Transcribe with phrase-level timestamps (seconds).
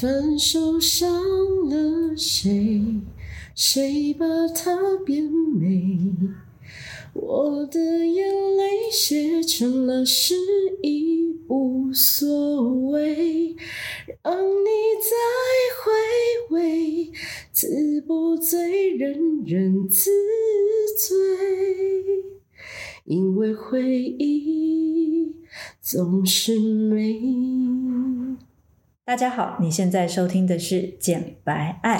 [0.00, 1.12] 分手伤
[1.68, 2.80] 了谁？
[3.54, 6.10] 谁把它变美？
[7.12, 8.26] 我的眼
[8.56, 10.34] 泪写成了诗，
[10.82, 13.54] 已无所谓。
[14.22, 14.70] 让你
[15.02, 15.10] 再
[15.84, 15.92] 回
[16.56, 17.12] 味，
[17.52, 20.10] 字不醉人人自
[20.96, 21.14] 醉，
[23.04, 25.36] 因为回忆
[25.82, 27.20] 总是美。
[29.02, 31.98] 大家好，你现在收听的是《简白爱》。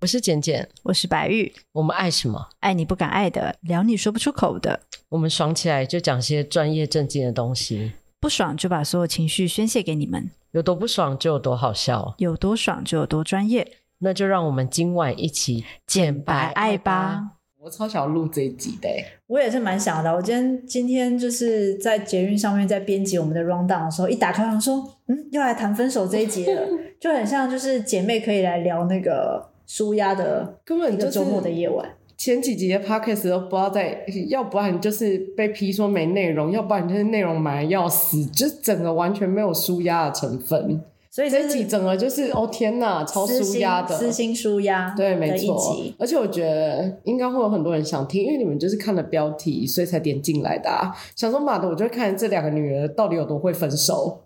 [0.00, 1.52] 我是简简，我是白玉。
[1.72, 2.50] 我们爱什么？
[2.60, 4.78] 爱你不敢爱的，聊你说不出口的。
[5.08, 10.30] 我们爽起来就讲些专业正经的东西，不爽就把所有情绪宣泄给你们。
[10.52, 13.78] 有多不爽就有多好笑，有多爽就有多专业。
[14.00, 17.37] 那就让我们今晚一起简白爱吧。
[17.60, 18.88] 我超想录这一集的，
[19.26, 20.14] 我也是蛮想的。
[20.14, 24.76] 我今天今天就是在捷运上面在编辑我们的 round down 的时候，一打开我说，
[25.08, 26.62] 嗯，又来谈分手这一集了，
[27.00, 31.84] 就很像就是姐妹可以来聊那个舒压的根本一个周末的夜晚。
[32.16, 40.80] 前几集的 podcast 都不知道在，要不然就是被批说没内容，要不然就是内容满的要死，就整个完全没有舒压的成分。
[41.18, 45.76] 所以这一集整个就是哦天呐，超舒压的，私心舒压，对，没错。
[45.98, 50.94] 而且我觉得应该会有很多人想听，因为你们就是看了标题，所以才点进来的啊。
[51.16, 54.20] 想说妈的，我就看这两个女人到底有多会分手。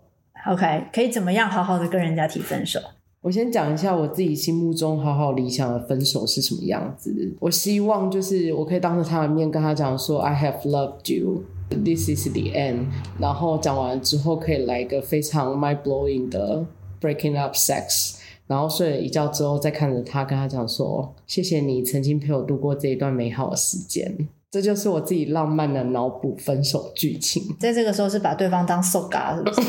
[0.47, 2.79] OK，可以怎么样好好的跟人家提分手？
[3.21, 7.11] 我先讲一下我自己心目中好好理想的分手是什么样子。
[7.39, 12.85] 我希望就是我可以当着他的面跟他讲说，I have loved you, this is the end。
[13.19, 16.63] 然后讲完之后可以来一个非常 mind blowing 的
[17.03, 18.15] breaking up sex。
[18.47, 24.27] 然后睡了一觉之后再看着他跟他讲说，谢谢你曾经陪我度过这一段美好的时间。
[24.51, 27.43] 这就是我自己浪漫的脑补分手剧情。
[27.59, 29.61] 在这个时候是把对方当受嘎是不是？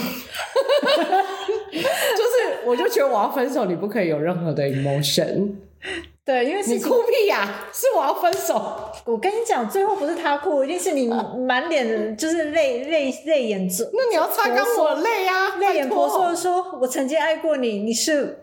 [2.67, 5.53] 我就觉得我要分手，你不可以有任何的 emotion。
[6.25, 7.69] 对，因为你哭屁呀、啊！
[7.71, 8.91] 是我要分手。
[9.05, 11.07] 我跟你讲，最后不是他哭，一定是你
[11.47, 13.69] 满脸就是泪泪泪眼。
[13.93, 15.57] 那你要擦干我的泪啊！
[15.57, 18.39] 泪眼婆娑的说：“我曾经爱过你，你是……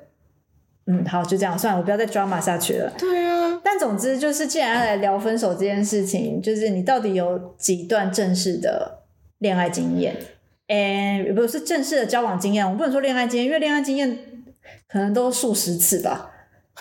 [0.85, 3.59] 嗯，好，就这样算了，我不要再 drama 下去了。”对啊。
[3.63, 9.03] 但总之就是，既然要来聊分手这件事情，就是你到底有几段正式的
[9.39, 10.15] 恋爱经验？
[10.67, 14.19] 哎，不是正式的交往经验，我不能说恋爱经验，因为恋爱经验
[14.87, 16.30] 可能都数十次吧。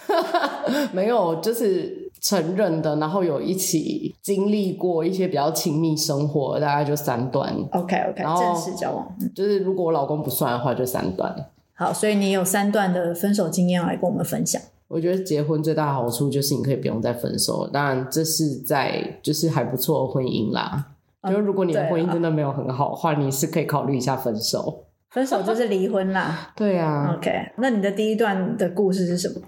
[0.93, 7.55] 没有，就是承认的，然后有一起经历过一些比较亲密生活，大概就三段。
[7.73, 11.35] OK OK，正式交往，就是如果我老公不算的话，就三段。
[11.75, 14.61] 好，所以你有三段的分手经验来跟我们分享。
[14.89, 20.85] 我觉得结婚最大的好处就是你可以不用再分手，当然这是在就是还不错的婚姻啦。
[21.29, 24.85] 就如果你的婚姻真的没有很好的话，你是可以考虑一下分手。
[25.11, 26.53] 分手就是离婚啦。
[26.57, 27.15] 对啊。
[27.17, 29.41] OK，那你的第一段的故事是什么？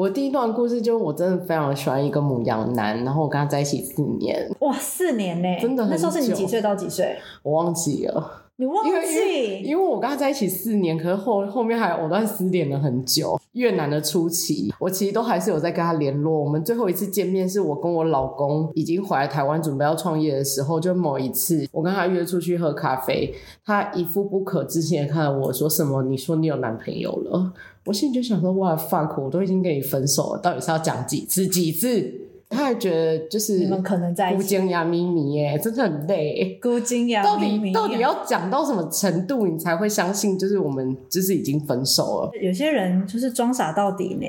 [0.00, 4.50] 我第一段故事就是我真的非常喜欢一个牧羊男，然后我跟他在一起四年。
[4.60, 5.60] 哇，四年呢？
[5.60, 5.94] 真的很久。
[5.94, 7.18] 那时候是你几岁到几岁？
[7.42, 8.39] 我忘记了。
[8.60, 9.62] 你忘记？
[9.62, 13.40] 因为，我跟他在一起四年，可是后后面还藕断丝连了很久。
[13.52, 16.38] 越南的初期，我其实都还是有在跟他联络。
[16.38, 23.34] 我们最后一次见面是我跟我老公已经回来台湾准备要创业的时候，就某一次我跟他约出去喝咖啡，
[23.64, 26.02] 他一副不可置信的看着我说什么？
[26.02, 27.54] 你说你有男朋友了？
[27.86, 32.28] 我心里就想说哇 fuck，我都已经跟你分手了，到底是要讲几次几次？
[32.50, 36.58] 他还觉得就是你们可能在孤精呀咪咪耶，真的很累。
[36.60, 42.30] 孤精呀咪咪，到底到底要讲到什么程度，你才会相信就是我们就是已经分手了？
[42.42, 44.26] 有些人就是装傻到底呢，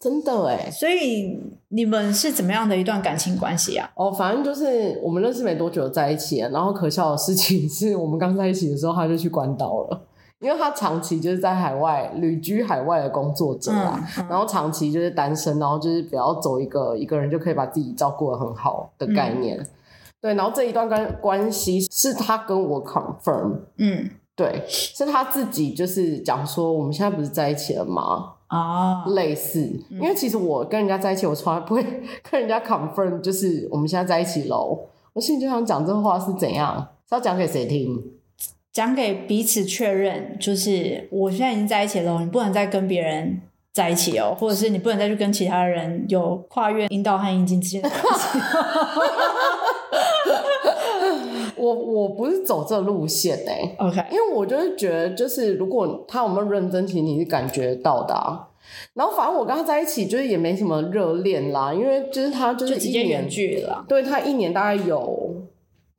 [0.00, 0.68] 真的哎。
[0.72, 3.88] 所以你们是怎么样的一段感情关系啊？
[3.94, 10.00] 哦，反正就是我们认识没多久在一起，然后可笑的事情是我们刚在一起的时候他就去关岛了。
[10.42, 19.66] 因为他长期就是在海外旅居海外的工作者啊，嗯嗯、然后长期就是单身，然后就是不要走一个一个人就可以把自己照顾得很好的概念，嗯、
[20.20, 20.34] 对。
[20.34, 28.32] 然后这一段关关系是他跟我 confirm，嗯，对，是他自己就是讲说我们现在不是在一起了吗？
[28.48, 31.82] 啊，类似，因为其实我跟人家在一起，我从来不会
[32.30, 34.78] 跟人家 confirm，就是我们现在在一起喽。
[35.14, 36.76] 我心里就想讲这话是怎样，
[37.08, 38.02] 是要讲给谁听？
[38.72, 43.42] 讲给彼此确认，就是我现在已经在一起了，你不能再跟别人
[43.72, 48.38] 在一起哦，或者是你不能再去跟其他人有跨越阴道和阴茎之间的关系。
[51.56, 58.48] 我我不是走这路线哎，OK，因为我就是觉得，就是如果他有没有认真，其实你是感觉到的啊。
[58.94, 63.84] 然后反正我跟他在一起，就是也没什么热恋啦，因为就是他就是一年就直接远距了。
[63.86, 65.36] 对，他一年大概有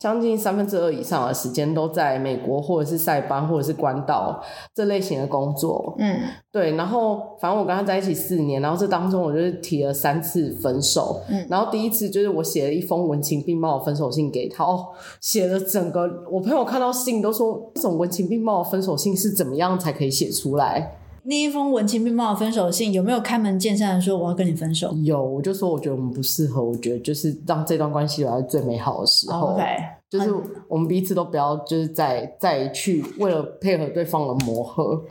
[0.04, 4.44] 将近三分之二以上的时间都在美国或者是塞班或者是关岛
[4.76, 5.96] 这类型的工作。
[5.98, 6.20] 嗯，
[6.52, 6.76] 对。
[6.76, 11.22] 然后反正我跟他在一起四年，然后这当中我就是提了三次分手。
[11.30, 14.88] 嗯，然后第一次就是我写了一封文情并茂的分手信给他，哦，
[15.22, 20.98] 写了整个我朋友看到信都说，这种文情并茂的分手信是怎么样才可以写出来？
[21.26, 24.94] 那一封文情并茂的分手信有没有开门见山的说我要跟你分手？
[25.04, 29.54] 有，我就说我觉得我们不适合，我觉得就是让这段关系来最美好的时候。
[29.54, 29.64] OK，
[30.10, 30.34] 就是
[30.68, 35.02] 我们彼此都不要就是再再去为了配合对方而磨合，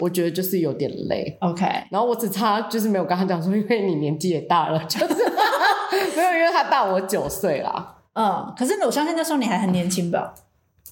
[0.00, 1.36] 我觉得就是有点累。
[1.40, 5.06] OK，然后我只差就是没有跟他讲说，因为你年纪也大了， 就是
[6.14, 7.96] 没有，因为他大我九岁啦。
[8.12, 10.34] 嗯，可是我相信那时候你还很年轻吧？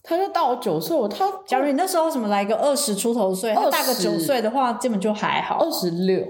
[0.03, 5.59] 他就大我九岁，我他假如你那时候什么来个二十出头岁，他大个九岁的话，基本就还好。
[5.59, 6.25] 二十六。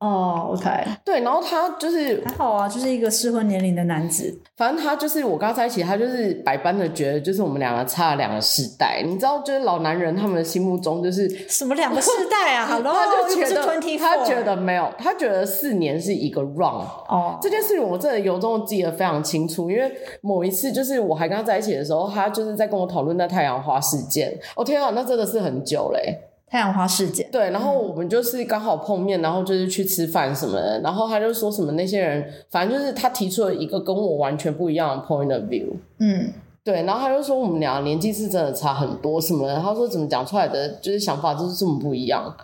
[0.00, 0.70] 哦、oh，OK，
[1.04, 4.40] 对，然后他就是还好啊，就是一个适婚年龄的男子。
[4.56, 9.02] 反正他就是我跟他在一起，他就是百般的觉得，就是我们两个差了两个世代。
[9.04, 12.64] 你知道，就是老男人他们的心目中就是什么两个世代啊？
[12.70, 16.62] 他就觉得他觉得没有，他觉得四年是一个 run。
[17.08, 24.38] 哦，这件事情我真的由衷的记得非常清楚，因为某一次就是我还跟他在一起的时候，他就是在跟我讨论那太阳花事件。
[24.54, 26.27] 哦天啊，那真的是很久嘞。
[26.50, 35.66] 太阳花事件，对，然后我们就是刚好碰面，然后就是去吃饭什么的，然后他就说什么那些人，反正就是他提出了一个跟我完全不一样的 point of view，
[35.98, 36.32] 嗯，
[36.64, 42.34] 对，然后他就说我们俩年纪是真的差很多什么的，他说怎么讲出来的就是想法就是这么不一样，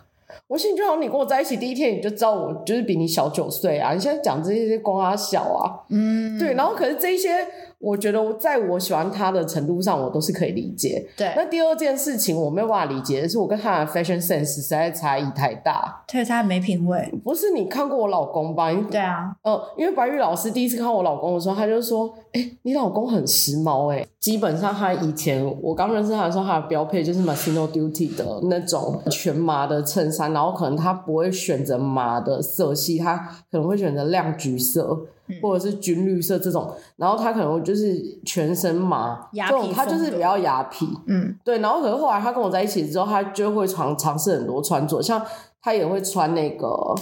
[0.49, 7.31] 我心里就好像你跟我在一起第一天你就知道我就是比你小九岁啊，你现在讲这些光啊小啊，嗯，对，然后可是这些。
[7.79, 11.07] 我觉得在我喜欢他的程度上，我都是可以理解。
[11.17, 16.03] 对，那第二件事情我没有办法理解的是，我跟他的 fashion sense 实在差异太大。
[16.07, 17.13] 对，他没品味。
[17.23, 18.73] 不是你看过我老公吧？
[18.91, 19.35] 对啊。
[19.43, 33.17] 呃，因为白玉老师第一次看我老公的时候，他就说：“哎、欸，你老公很时髦。”哎，基本上他以前我刚认识他的时候，他的标配就是 Massimo Dutti 的那种全麻的衬衫，然后可能他不会选择麻的色系，他
[33.51, 34.99] 可能会选择亮橘色。
[35.41, 41.59] 或者是军绿色这种，然后他可能就是全身麻，这种他就是比较雅痞，嗯，对。
[41.59, 45.21] 然后可是后来他跟我在一起之后，他就会尝尝试很多穿着，像
[45.63, 46.95] 他也会穿那个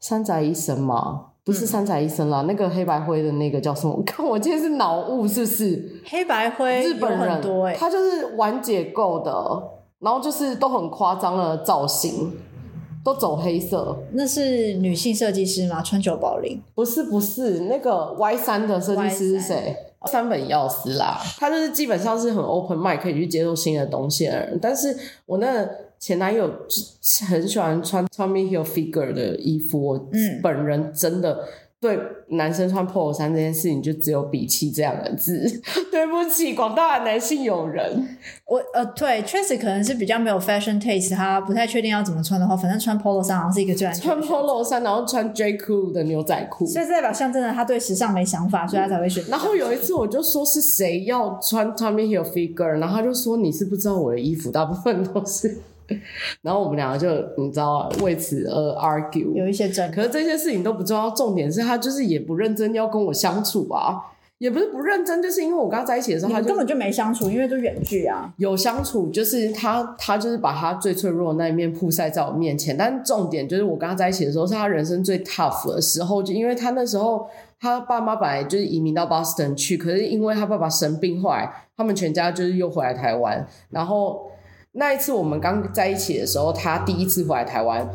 [0.00, 4.00] 山宅一生嘛，不是山宅一生啦，嗯、那个黑白灰的那个叫什么？
[4.06, 6.00] 看我今天是脑雾是不是？
[6.06, 9.62] 黑白灰日本人多哎，他就是玩解构的，
[9.98, 12.32] 然后就是都很夸张的造型。
[13.04, 15.82] 都走黑色，那是女性设计师吗？
[15.82, 16.60] 川久保玲？
[16.74, 19.76] 不是，不是，那个 Y 三的设计师是谁？
[20.06, 24.58] 三本耀司啦，他就是基本上是很 open mind，可以去接受新的东西的人。
[24.60, 24.96] 但是
[25.26, 25.68] 我那
[25.98, 26.50] 前男友
[27.28, 30.08] 很喜欢穿 Tommy Hilfiger 的衣服，我
[30.42, 31.38] 本人真的。
[31.84, 32.00] 嗯对
[32.36, 35.44] 男生穿 polo 衫这件事情，就只有鄙弃这两个字。
[35.90, 38.08] 对不起，广大的男性友人。
[38.46, 44.02] 我呃，对，确实可能是比较没有 fashion taste，他不太确定要怎么穿的话，反正穿 polo 衫好像是一个最安全。
[44.02, 49.22] 穿 polo 衫，然后穿 J Crew 的牛仔裤，所以代表象征着他对时尚没想法，所以他才会选。
[49.28, 55.58] 然后有一次我就说是谁要穿 Tommy Hilfiger，然后他就说你是不知道我的衣服大部分都是。
[56.42, 59.90] 然后我们两个就你知道为此而 argue，有一些争。
[59.92, 64.00] 可是这些事情都不重要，重点是他就是也不认真要跟我相处啊，
[64.38, 68.32] 也不是不认真，就是因为我跟他在一起的时候，他根本就没相处，因为都远距啊。
[68.38, 77.26] 有相处，就是他他就是把他最脆弱的那一面曝晒在我面前，但重点就是我跟他在一起的时候是他人生最 tough 的时候，就因为他那时候
[77.60, 84.30] 他爸妈本来就是移民到 Boston 去，可是因为他爸爸生病，后来他们全家就是又回来台湾，然后。
[84.76, 87.88] 那一次我们刚在一起的时候，他第一次回来台湾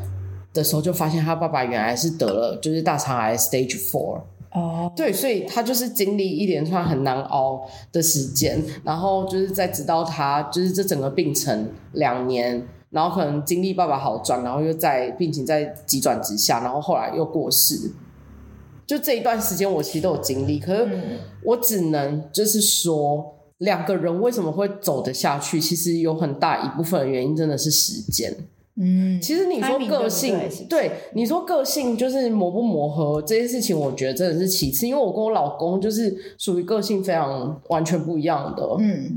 [0.53, 4.21] 的时候，就发现他爸爸原来是得了就是大肠癌 stage four。
[4.53, 17.91] 哦，对，所以他就是经历一连串很难熬的时间，然后就是在直到他就是这整个病程两年，然后可能经历爸爸好转，然后又在病情在急转直下，然后后来又过世。
[18.87, 20.87] 就这一段时间，我其实都有经历，可是
[21.43, 23.35] 我只能就是说。
[23.59, 25.59] 两个人为什么会走得下去？
[25.59, 28.35] 其实有很大一部分的原因真的是时间。
[28.81, 34.87] 嗯，其实你说个性，对，对，对，你说个性就是磨不磨合这件事情，我觉得真的是其次。
[34.87, 38.63] 因为我跟我老公就是属于个性非常完全不一样的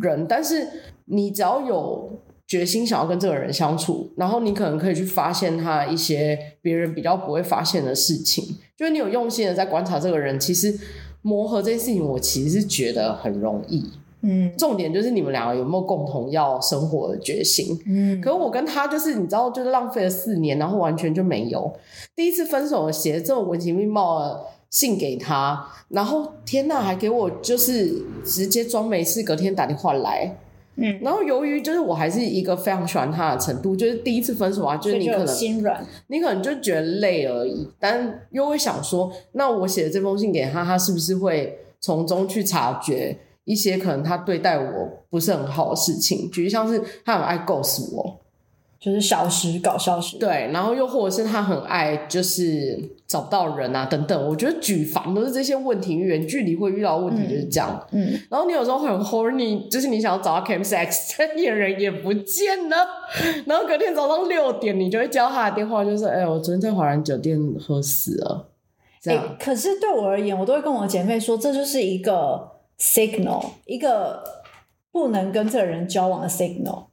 [0.00, 0.66] 人，嗯，但是
[1.04, 2.10] 你只要有
[2.44, 8.44] 决心想要跟这个人相处，然后你可能可以去发现他一些别人比较不会发现的事情，
[8.76, 10.76] 就是你有用心的在观察这个人，其实
[11.20, 13.84] 磨合这件事情，我其实是觉得很容易。
[14.22, 17.78] 嗯，重点就是你们两个有没有共同要生活的决心。
[17.86, 21.72] 嗯，可是我跟他就是你知道，就是浪费了四年，然后完全就没有。
[22.14, 27.92] 第一次分手写这种文情并茂的信给他，然后天呐，还给我就是
[28.24, 30.36] 直接装没事，隔天打电话来。
[30.76, 43.14] 嗯，然后由于就是我还是一个非常喜欢他的程度，就是第一次分手啊，就是你可能心软，你可能就觉得累而已，但又会想说，那我写的这封信给他，他是不是会从中去察觉
[43.44, 46.30] 一些可能他对待我不是很好的事情？
[46.30, 48.18] 举例像是他很爱 ghost 我。
[48.80, 50.18] 就是消失，搞消失。
[50.18, 54.28] 对，然后又或者是他很爱，就是找不到人啊，等等。
[54.28, 57.80] 我觉得举凡都是这些问题，远距离会遇到的问题就是这样。
[57.92, 58.08] 嗯。
[58.10, 62.76] 嗯，然后你有时候很 horny，就是你想要找到 chemsex，但你的人也不见了。
[63.46, 68.48] 然后隔天早上六点，你就会接到他的电话，就是哎，我昨天在华人酒店喝死了。
[69.00, 69.22] 这样。
[69.22, 72.50] 欸，可是对我而言，我都会跟我姐妹说，这就是一个
[72.82, 74.42] signal，一个
[74.90, 76.86] 不能跟这个人交往的 signal。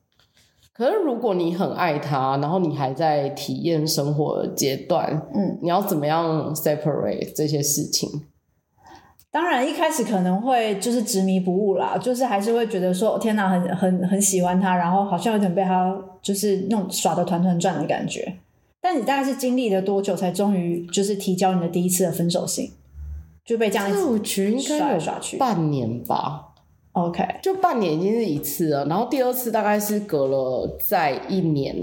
[0.72, 8.08] 可是，如果你很爱他，然后你还在体验生活阶段，嗯，你要怎么样 separate 这些事情？
[9.32, 18.38] 当然，一开始可能会就是执迷不悟啦，就是还是会觉得说，天哪，很很很喜欢他，然后好像有点被他就是那种耍的团团转的感觉。
[18.80, 22.72] 但你大概是经历了多久，才终于就是提交你的第一次的分手信？
[23.50, 26.50] 就被这样一直耍来耍去，半年吧。
[26.92, 31.76] OK，就半年已经是一次了，然后第二次大概是隔了在一年，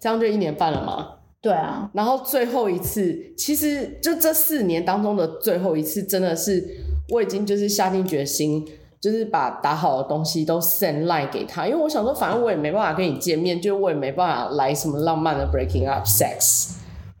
[0.00, 1.16] 这样就一年半了嘛。
[1.42, 6.66] 对啊，然后最后一次，其实就这四年当中的最后一次，真的是
[7.10, 8.66] 我已经就是下定决心，
[8.98, 16.70] 就是把打好的东西都 send line 给他，因为我想说，反正我也没办法跟你见面，就我也没办法来什么浪漫的 breaking up sex，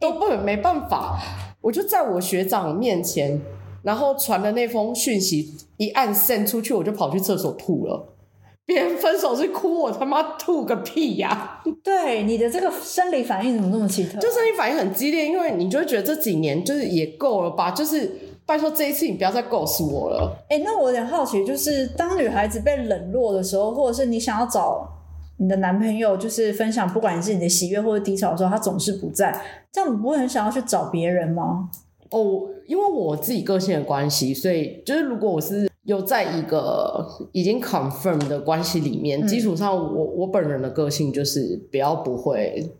[0.00, 1.20] 都不没办法，
[1.60, 3.38] 我就在我学长面前。
[3.82, 8.08] 然后传的那封讯息一按 send 出去，我就跑去厕所吐了。
[8.64, 11.62] 别人分手是哭，我他妈吐个屁呀、啊！
[11.82, 14.20] 对，你的这个生理反应怎么那么奇特？
[14.20, 17.72] 就生理反应很激烈，因为你就会觉得这几年就是也够了吧？
[17.72, 18.08] 就是
[18.46, 20.44] 拜托这一次你不要再 ghost 我了。
[20.48, 24.88] 哎，那我有点好奇，就是当女孩子被冷落的时候，或者是你想要找
[25.38, 31.68] 你的男朋友，就是分享，不管是你的喜悦或者低潮的时候，他总是不在，这样你不会很想要去找别人吗？
[32.12, 42.70] 哦，因为我自己个性的关系，所以就是如果我是有在一个已经 confirm 的关系里面，嗯、基础上我我本人的个性就是比较不会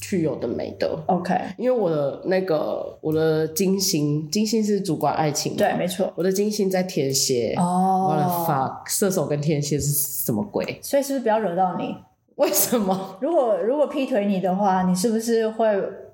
[0.00, 0.98] 去有的没的。
[1.06, 7.54] OK，因为我的那个我的金星，金星是主管爱情，对，没错，我的金星在天蝎。
[7.58, 10.78] 哦，我的 fuck，射手跟天蝎是什么鬼？
[10.82, 11.94] 所以是不是不要惹到你？
[12.36, 13.16] 为什么？
[13.20, 15.66] 如果如果劈腿你的话，你是不是会？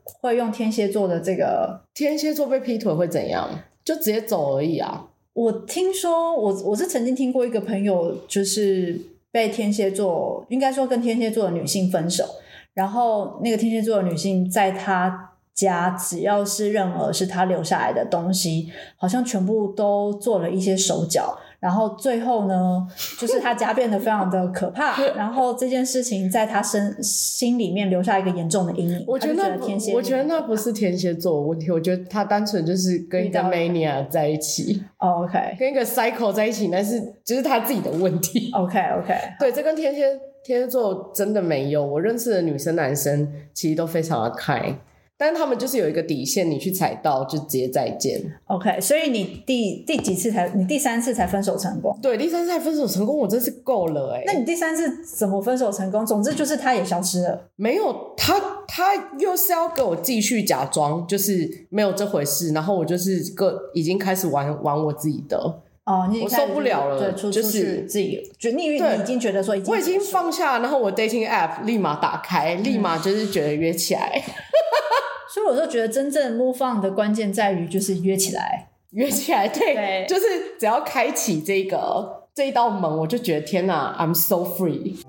[0.04, 3.49] 会用天蝎座的这个天蝎座被劈腿会怎样？
[3.84, 5.08] 就直接走而已啊！
[5.34, 8.99] 我听说，我我是曾经听过一个朋友，就是
[9.30, 12.25] 被天蝎座，应该说跟天蝎座的女性分手，
[12.73, 21.38] 然后那个天蝎座的女性在他家，只要是任何是他留下来的东西，好像全部都做了一些手脚。
[21.64, 22.87] 然后最后呢，
[23.18, 25.02] 就是他家变得非常的可怕。
[25.14, 29.02] 然后这件事情在他身心里面留下一个严重的阴影。
[29.06, 29.59] 我觉得
[29.94, 31.71] 我觉得那不是天蝎座的问题。
[31.71, 34.83] 我觉得他单纯就是跟一个 mania 在一起。
[34.99, 38.50] Oh, OK，跟一个 cycle 在一起，那是就是他自己的问题。
[38.52, 40.02] OK OK， 对，这跟天蝎
[40.44, 41.83] 天蝎座真的没有。
[41.83, 44.76] 我认识的女生男生其实都非常的开。
[45.25, 48.21] 但他们就是有一个底线，你去踩到就直接再见。
[48.49, 50.47] OK，所以你第第几次才？
[50.54, 51.99] 你第三次才分手成功？
[52.02, 54.25] 对，第三次才分手成功，我真是够了哎、欸。
[54.26, 56.04] 那你第三次怎么分手成功？
[56.04, 57.49] 总之就是他也消失了。
[57.57, 58.38] 没有他，
[58.69, 62.52] 他又是要给我继续假装，就是没有这回事。
[62.52, 65.38] 然后我就是个已经开始玩玩我自己的。
[65.85, 74.23] 哦，你我受不了了，对，就是自己就你你已经觉得说已经，我已经放下，然后我 dating app 立马打开，立马就是觉得约起来。
[75.34, 80.22] 嗯所以我就觉得，真正 move on 的关键在于就是约起来，约起来，对，对就是
[80.60, 85.00] 只要开启这个这一道门，我就觉得天哪，I'm so free。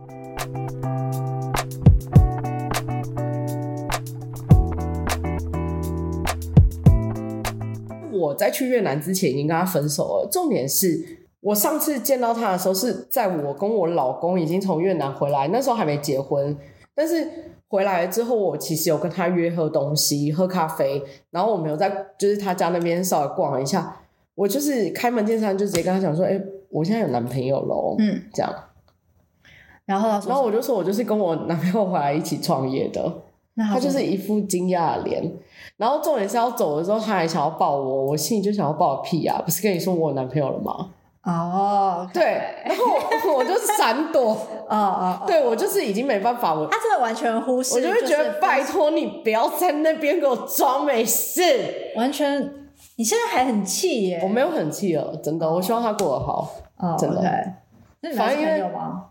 [8.11, 10.27] 我在去越南之前已经跟他分手了。
[10.31, 16.57] 重点是我上次见到他的时候，是在我跟我老公已经从越南回来，那时候还没结婚，
[16.95, 17.51] 但是。
[17.75, 23.97] 回来之后，我其实有跟他约喝东西、喝咖啡，然后我们有在就是他家那边稍微逛了一下。
[24.33, 28.53] 我就是开门见山就直接跟他讲说：“哎、欸，我现在有男朋友喽。”嗯，这样。
[29.85, 33.21] 然后，然后我就说：“我就是跟我男朋友回来一起创业的。”
[33.55, 35.33] 那他就是一副惊讶的脸。
[35.77, 39.41] 然后重点是要走的时候，他还想要抱我，我心里就想要抱个屁啊！
[39.45, 40.94] 不是跟你说我有男朋友了吗？
[41.25, 42.13] 哦，oh.
[42.13, 42.23] 对，
[42.65, 42.83] 然后
[43.35, 44.31] 我就闪躲，
[44.69, 51.41] 哦哦，对我就是已经没办法，我他真的完全忽视，我就会觉得拜托你不要在那边给我装没事，
[51.95, 52.53] 完全
[52.97, 54.19] 你现在还很气耶？
[54.23, 56.51] 我没有很气哦，真的，我希望他过得好。
[56.77, 57.21] 哦，真的。
[58.01, 59.05] 那你们是朋友吗？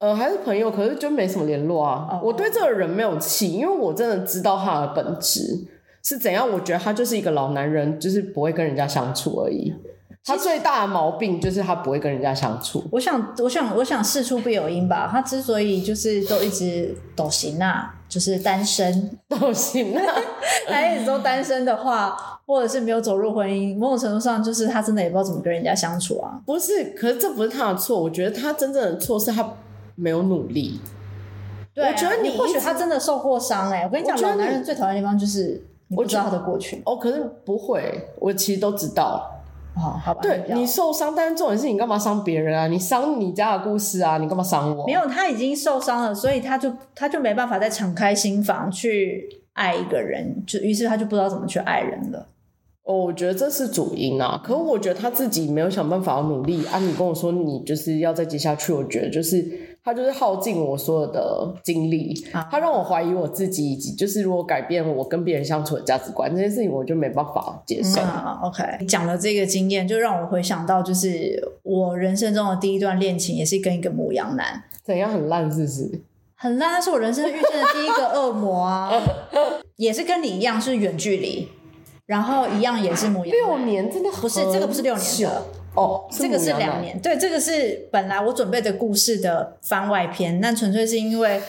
[0.00, 2.06] 呃，还是朋友，可是就没什么联络啊。
[2.10, 2.24] Oh.
[2.24, 5.66] 我对这个人没有气，因为我真的知道他的本质
[6.02, 6.46] 是怎样。
[6.52, 9.72] 我觉得他就是一个老男人，就是不会跟人家相处而已。
[10.26, 12.82] 他最大的毛病就是他不会跟人家相处。
[12.90, 15.06] 我想，我想，我想事出必有因吧。
[15.10, 20.02] 他之所以就是都一直都行啊，就是单身都行啊，
[20.66, 22.16] 他一直都单身的话，
[22.46, 26.40] 或者是没有走入婚姻，某种程度上就是他真的也不知道怎么跟人家相处啊。
[26.46, 28.00] 不是，可是这不是他的错。
[28.00, 29.46] 我觉得他真正的错是他
[29.94, 30.80] 没有努力。
[31.74, 33.82] 对啊，我觉得你或许他真的受过伤哎。
[33.82, 36.80] 我跟你讲，老男人最讨厌的地方就是你不知道他的过去。
[36.86, 39.30] 哦，可是不会，我其实都知道。
[39.76, 40.20] 哦，好吧。
[40.22, 42.66] 对，你受伤，但是重点是你干嘛伤别人啊？
[42.68, 44.18] 你伤你家的故事啊？
[44.18, 44.86] 你干嘛伤我？
[44.86, 52.28] 没有，他已经受伤了，所以他就他就没办法再敞开心房去爱一个人，就于是他就不知道怎么去爱人了。
[52.84, 54.40] 哦，我觉得这是主因啊。
[54.44, 56.78] 可是我觉得他自己没有想办法要努力啊。
[56.78, 59.73] 你跟我说你就是要再接下去，我觉得就是。
[59.84, 68.00] 他就是耗尽我所有的精力，啊、他让我怀疑我自己，以及就是如果改变我跟别人相处的价值观这件事情，我就没办法接受。
[68.00, 74.64] 嗯啊、OK，你讲了这个经验就让我回想到，就是我人生中的第一段恋情，也是跟一个母羊男。
[74.82, 76.00] 怎样很烂，是不是？
[76.36, 78.90] 很烂，他是我人生遇见的第一个恶魔啊！
[79.76, 81.48] 也是跟你一样是远距离，
[82.06, 83.30] 然后一样也是母羊。
[83.30, 85.42] 六年真的不是这个，不是六年的。
[85.74, 91.40] 哦，这个是两年，对，这个是本来我准备的故事的番外篇，那纯粹是因为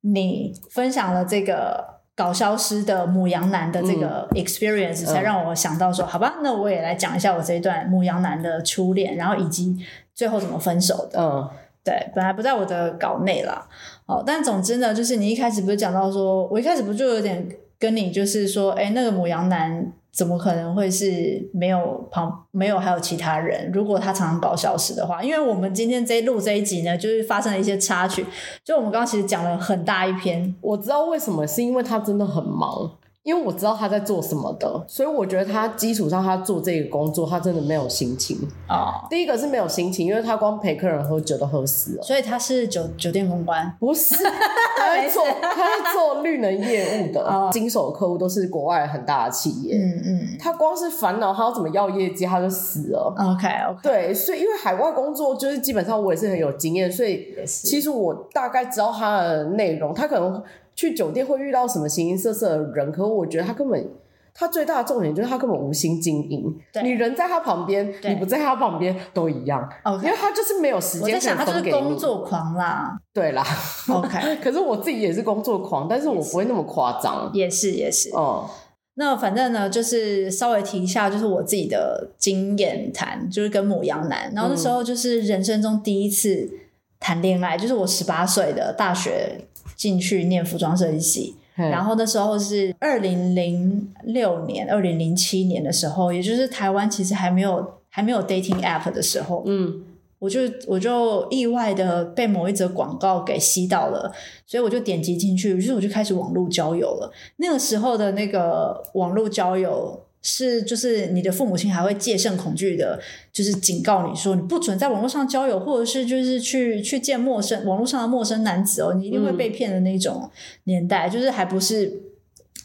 [0.00, 9.76] 你分享了这个搞消失的母羊男的这个 experience，、嗯、才让我想到说，嗯、好吧，那我也来讲一下我这一段母羊男的初恋，然后以及
[10.14, 11.20] 最后怎么分手的。
[11.20, 11.46] 嗯，
[11.84, 13.68] 对，本来不在我的稿内啦。
[14.06, 17.46] 哦，但总之呢，就是你一开始不是讲到说，我一开始不就有点
[17.78, 19.92] 跟你就是说，哎，那个母羊男。
[20.14, 23.70] 怎么可能会是没有旁没有还有其他人？
[23.72, 28.24] 如果他常常搞消失的话，因为我们今天这录这一集呢，就是发生了一些插曲。
[28.64, 32.92] 就我们刚刚其实讲了很大一篇，我知道为什么，是因为他真的很忙。
[33.24, 38.36] 因为我知道他在做什么的，所以我觉得他基础上他做这个工作，他真的没有心情
[38.68, 39.00] 啊。
[39.00, 39.10] Oh.
[39.10, 42.02] 第一个是没有心情，因为他光陪客人喝酒都喝死了。
[42.02, 43.74] 所以他是酒酒店公关？
[43.80, 44.14] 不是，
[44.76, 47.48] 他在做他是做绿能业务的，oh.
[47.50, 49.78] 经手的客户都是国外很大的企业。
[49.78, 53.10] 嗯嗯，他光是烦恼他要怎么要业绩，他就死了。
[53.16, 60.42] OK OK，对，所以因为海外工作就是基本上我也是很有经验，所以其实我大概知道他的内容，他可能。
[60.74, 62.90] 去酒店会遇到什么形形色色的人？
[62.90, 63.88] 可我觉得他根本，
[64.34, 66.52] 他最大的重点就是他根本无心经营。
[66.72, 69.68] 对你人在他旁边，你不在他旁边都一样。
[69.84, 70.02] Okay.
[70.02, 71.02] 因为他就是没有时间。
[71.02, 72.98] 我在想，他就是工作狂啦。
[73.12, 73.46] 对啦。
[73.88, 74.36] OK。
[74.42, 77.30] 可是我自己也是工作狂，但是我不会那么夸张。
[77.32, 78.10] 也是也是。
[78.10, 78.54] 哦、嗯。
[78.96, 84.32] 那反正呢，就是稍微提一下，就是我自己的经验谈，就是跟母羊男。
[84.34, 86.50] 然后那时候就是人生中第一次
[86.98, 89.46] 谈恋爱，就是我十八岁的大学。
[89.76, 99.82] 进去念服装设计系，然后那时候是二零零六年、二零零七年的时候，也就是台湾其实还没有还没有 dating app 的时候，嗯，
[100.18, 104.12] 我就我就意外的被某一则广告给吸到了，
[104.46, 107.12] 所以我就点击进去，于是我就开始网络交友了。
[107.36, 110.00] 那个时候的那个网络交友。
[110.26, 112.98] 是，就是你的父母亲还会戒慎恐惧的，
[113.30, 120.30] 就是警告你说，你不准在网络上交友，或者是就是去去见陌生网络上的陌生男子哦，你一定会被骗的那种
[120.64, 122.02] 年代，嗯、就是还不是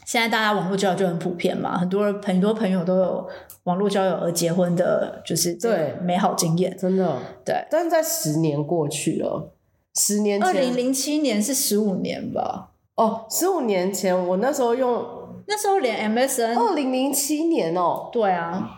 [0.06, 3.28] 现在大家网络交友就很普遍嘛，很多很多朋友都有
[3.64, 7.62] 网络交友而结婚的，就是对美好经验，真的对。
[7.70, 9.52] 但是在十年过去了，
[9.96, 12.70] 十年前，二零零七年是十五年吧？
[12.94, 15.19] 哦，十五年前我那时候用。
[15.50, 18.70] 那时候连 MSN，二零零七年哦，对啊，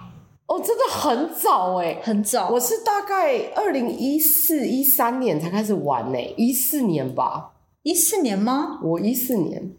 [0.46, 2.48] 哦，真的很早哎，很早。
[2.48, 7.52] 我是大概二零一四一三年才开始玩呢，一四年吧？
[7.82, 8.80] 一四年吗？
[8.82, 9.72] 我一四年。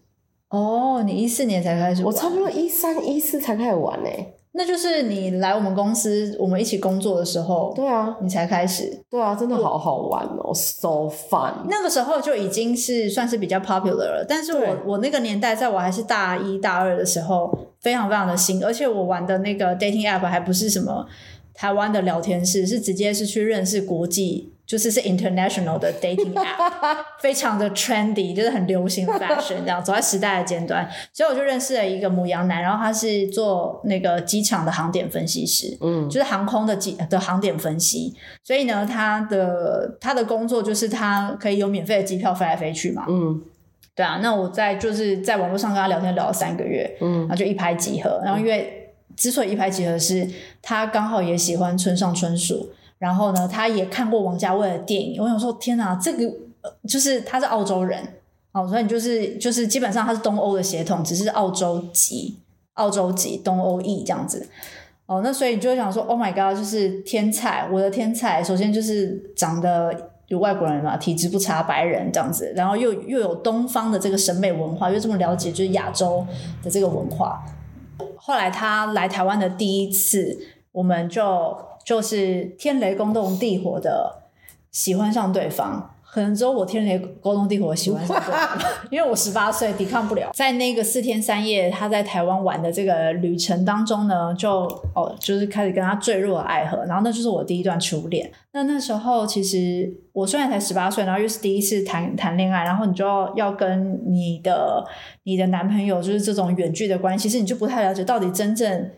[0.49, 4.09] 哦，你一四年才开始玩，我差不多一三一四才开始玩呢。
[4.55, 11.51] 那就是你来我们公司，我们一起工作的时候，对啊，你才开始，对啊，真的好好玩哦，so fun。
[11.67, 21.07] 那个时候就已经是算是比较 popular 了，但是我我那个年代，在我还是大一大二的时候，非常非常的新，而且我玩的那个 dating app 还不是什么
[21.55, 24.52] 台湾的聊天室，是直接是去认识国际。
[24.73, 30.89] 就是是 international 的 dating app， 非常的 trendy，就是很流行 fashion 这样，走在时代的尖端。
[31.13, 38.15] 所以我就认识了一个母羊男，然后他是做那个机场的航点分析师，嗯，就是航空的机的航点分析。
[38.43, 43.39] 所以呢，他的他的工作就是他可以有免费的机票飞来飞去嘛，嗯，
[43.93, 44.21] 对啊。
[44.23, 48.79] 那我在就是在网络上跟他聊天聊了三个月，嗯，然后就一拍即合，然后因为。
[49.15, 50.27] 之所以一拍即合，是
[50.59, 52.71] 他刚好也喜欢村上春树，
[53.03, 55.21] 然后呢，他也看过王家卫的电影。
[55.21, 56.33] 我想说，天哪，这个
[56.87, 58.01] 就是他是澳洲人
[58.53, 62.37] 哦，所以你就是就是基本上他是东欧的血统，只是澳洲籍、
[62.75, 64.47] 澳洲籍东欧裔这样子。
[65.05, 68.41] 哦，那所以你就想说，Oh my god，就是天才，我的天才。
[68.41, 69.93] 首先就是长得
[70.27, 76.25] 有外国人嘛，体质不差，白人这样子，然后又又有东方的这个审美文化，又这么了解就是亚洲
[76.63, 77.43] 的这个文化。
[78.15, 80.39] 后来他来台湾的第一次，
[80.71, 84.23] 我们就就是天雷勾动地火的
[84.71, 85.89] 喜欢上对方。
[86.13, 88.47] 可能只有我天雷勾动地火喜欢上对方，
[88.91, 90.29] 因为我十八岁抵抗不了。
[90.31, 94.61] 在那个四天三夜他在台湾玩的这个旅程当中呢，就
[94.93, 98.31] 哦就是开始跟他坠入了爱河，然后那就是我第一段初恋。
[98.51, 104.85] 那那时候其实我虽然才十八岁，然后又是第一次谈谈恋爱，然后你就要要跟你的
[105.23, 108.91] 你的男朋友就是这种远距的关系，其实你就不太了解到底真正。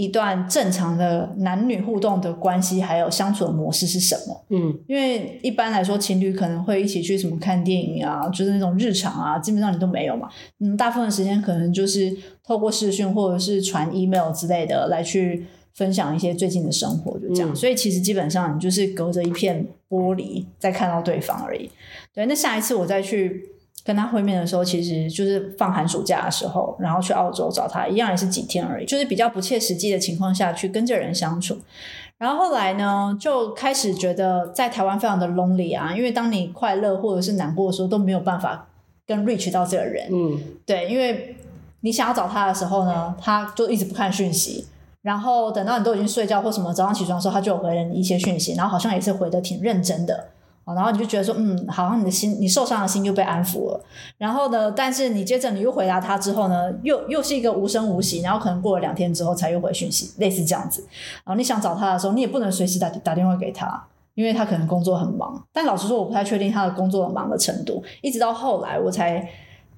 [0.00, 4.46] 一段正常的男女互动的关系，还有相处的模式是什么？
[4.48, 10.30] 嗯，因为一般来说，情侣可能会一起去什么看电影啊，就是那种日常啊，基本上你都没有嘛。
[10.60, 17.52] 嗯，大部分的时间可能就是透过视讯或者是传 email 之类的来去分享一些最近的生活，就这样。
[17.52, 21.70] 嗯，所以其实基本上你就是隔着一片玻璃在看到对方而已。
[22.14, 23.49] 对，那下一次我再去。
[23.90, 31.58] 跟他会面的时候，其实就是放寒暑假的时候，然后去澳洲找他，一样也是几天而已，就是比较不切实际的情况下去跟这人相处。
[32.16, 38.68] 然后后来呢，就开始觉得在台湾非常的 lonely 啊，因为当你快乐或者是难过的时候，都没有办法
[39.04, 40.06] 跟 reach 到这个人。
[40.12, 41.34] 嗯，对，因为
[41.80, 44.68] 你想要找他的时候呢，他就一直不看讯息，
[45.02, 50.28] 然后等到你都已经睡觉或什么，早上起床的时候，他就有回了你一些讯息，然后好像也是回的挺认真的。
[50.64, 53.84] 哦然后你就觉得说，嗯，好像你的心，你受伤的心又被安抚了。
[54.18, 58.20] 然后呢，但是你接着你又回答他之后呢，又又是一个无声无息。
[58.20, 60.86] 然后可能过了两天之后才又回讯息，类似这样子。
[61.24, 63.82] 然后你想找他的时候，你也不能随时打打电话给他，
[64.14, 65.42] 因为他可能工作很忙。
[65.52, 67.82] 但老实说，我不太确定他的工作忙的程度。
[68.02, 69.28] 一直到后来，我才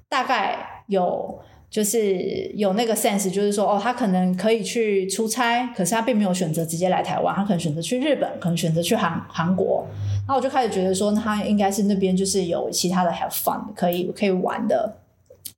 [0.09, 1.39] 大概有。
[1.73, 9.87] 就是有那个 sense，就是说，哦，他可能可以去出差，可是他并没有选择直接来台湾，他可能选择去日本，可能选择去韩韩国。
[10.27, 14.99] 然后我就开始觉得说，他应该是那边就是有其他的 have fun 可以可以玩的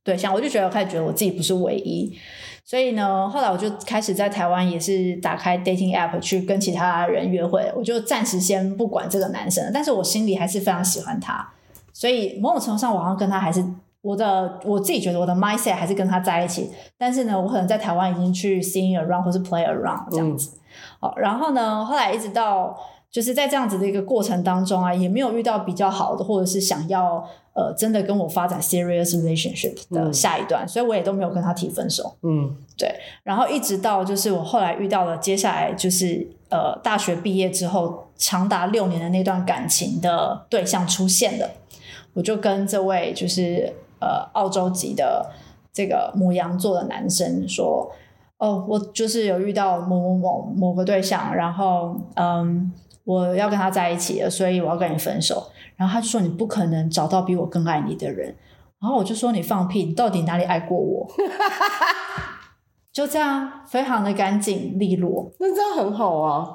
[0.05, 0.33] 对象。
[0.33, 2.17] 我就觉得我开始觉得我自己不是唯一，
[2.63, 7.69] 所以呢，后来我就开始在台湾也是打开 dating app 去跟其他人约会。
[7.75, 11.45] 我就暂时先不管这个男生，但是我心里还是非常喜欢他，
[11.91, 13.61] 所以某种程度上，我好像跟他还是。
[14.05, 20.51] 我的我自己觉得我的 mindset 还是跟他在一起，但是呢，我可能在台湾已经去 sing around 或是 play around 这样子。
[20.99, 22.77] 好、嗯，然后呢，后来一直到
[23.09, 32.15] 就是在这样子的一个过程当中啊，也没有遇到比较好的，或者是想要呃真的跟我发展 serious relationship 的下一段，嗯、所以我也都没有跟他提分手。
[32.21, 32.87] 嗯，对。
[33.23, 41.49] 然后一直到就是我后来遇到了接下来就是呃大学毕业之后长达六年的那段感情的对象出现了，
[42.13, 43.73] 我就跟这位就是。
[44.05, 45.31] 呃，澳洲籍的
[45.73, 47.91] 这个母羊座的男生说
[48.37, 52.71] ：“哦，我就是有遇到某某某某个对象，然后嗯，
[53.03, 58.35] 我要跟他在一起了，所以我要跟你分手。”然后他就说：“你不可能找到比我更爱你的人。”
[58.79, 59.85] 然后我就说：“你放屁！
[59.85, 61.07] 你到底哪里爱过我？”
[62.93, 65.31] 就这样，非常的干净利落。
[65.39, 66.47] 那这样很好啊！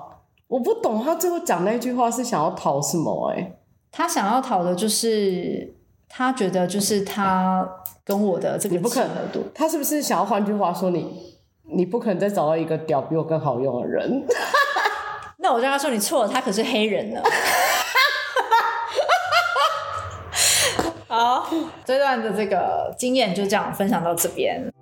[0.46, 3.32] 我不懂他最后讲那句话是想要讨什么？
[3.34, 3.56] 哎，
[3.90, 5.74] 他想要讨的就是。
[6.12, 7.66] 他觉得就是他
[8.04, 11.38] 跟我的这个不可能度，他是不是想要换句话说你，
[11.72, 14.26] 你不可能再找到一个屌比我更好用的人？
[15.38, 17.22] 那我就跟他说你错了，他可是黑人呢。
[21.06, 21.48] 好，
[21.84, 24.72] 这段的这个经验就这样分享到这边。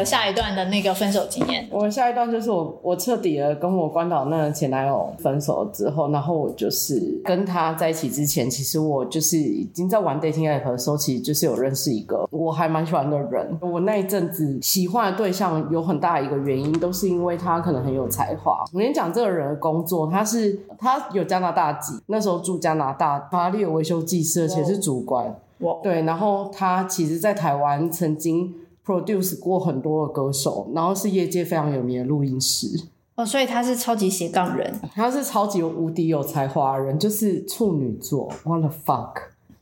[0.00, 13.58] 的下一段的那个分手经验，我下一段就是我我彻底的跟我关岛那个前男友分手之后，然后我就是跟他在一起之前，其实我就是已经在玩 dating app 的时候，其实就是有认识一个我还蛮喜欢的人。
[13.60, 18.64] 我那一阵子喜欢的对象有很大一个原因，都是因为他可能很有才华。
[18.72, 25.36] 我跟你讲，这个人的工作，他是他有加拿大籍，那时候住加拿大，法拉利有维修技师，而且是主管。
[25.58, 28.54] 哇，对，然后他其实在台湾曾经。
[28.90, 32.66] Produce 过很多的歌手，然后是业界非常有名的录音师
[33.14, 38.32] 哦，所以他是超级斜杠人，他是超级无敌有才华的人，就是处女座。
[38.44, 39.12] What the fuck？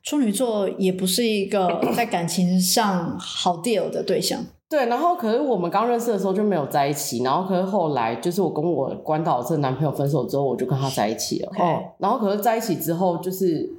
[0.03, 4.41] 处女座也不是一个 在感情上好 deal 的对象。
[4.71, 11.53] 对，然后可是我们刚认识的时候就没有在一起，然后可是后来就是我跟我关岛这个男朋友分手之后，我就跟他在一起了。
[11.59, 13.71] 哦.然后可是在一起之后就是。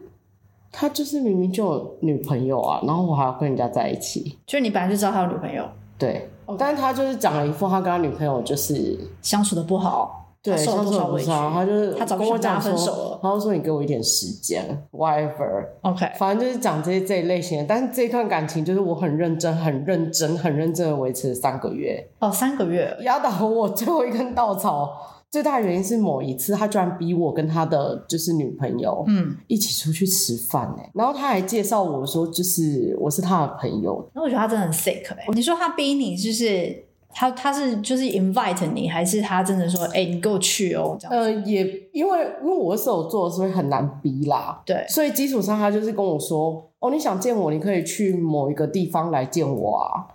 [0.71, 4.37] 他就是明明就有女朋友啊，然后我还要跟人家在一起。
[4.45, 5.63] 就你本来就知道他有女朋友，
[5.97, 16.17] 对.但是他就是讲了一副他跟他女朋友就是相处的不好，对，受了多少委屈，他就是他早跟我讲分手了，他就说你给我一点时间，whatever，OK，Okay.
[16.17, 17.65] 反正就是讲这些这一类型的。
[17.67, 22.09] 但是这一段感情就是我很认真、很认真、很认真的维持了三个月。
[22.17, 24.89] 哦，三个月，压倒我最后一根稻草。
[25.31, 34.09] 最大的原因是某一次，他居然逼我跟他的就是女朋友，嗯，一起出去吃饭哎、欸，然后他还介绍我说，就是我是他的朋友。
[34.15, 35.33] 那我觉得他真的很 sick 哎、欸。
[35.33, 40.97] 你说他逼你，就是他他是就是 invite 你，还是他真的说，哎、欸，你跟我去哦？
[40.99, 41.63] 这样呃，也
[41.93, 44.61] 因为因为我是手做，所以很难逼啦。
[44.65, 50.07] 对，所以基础上他就是跟我说，哦，你想见我，你可以去某一个地方来见我啊。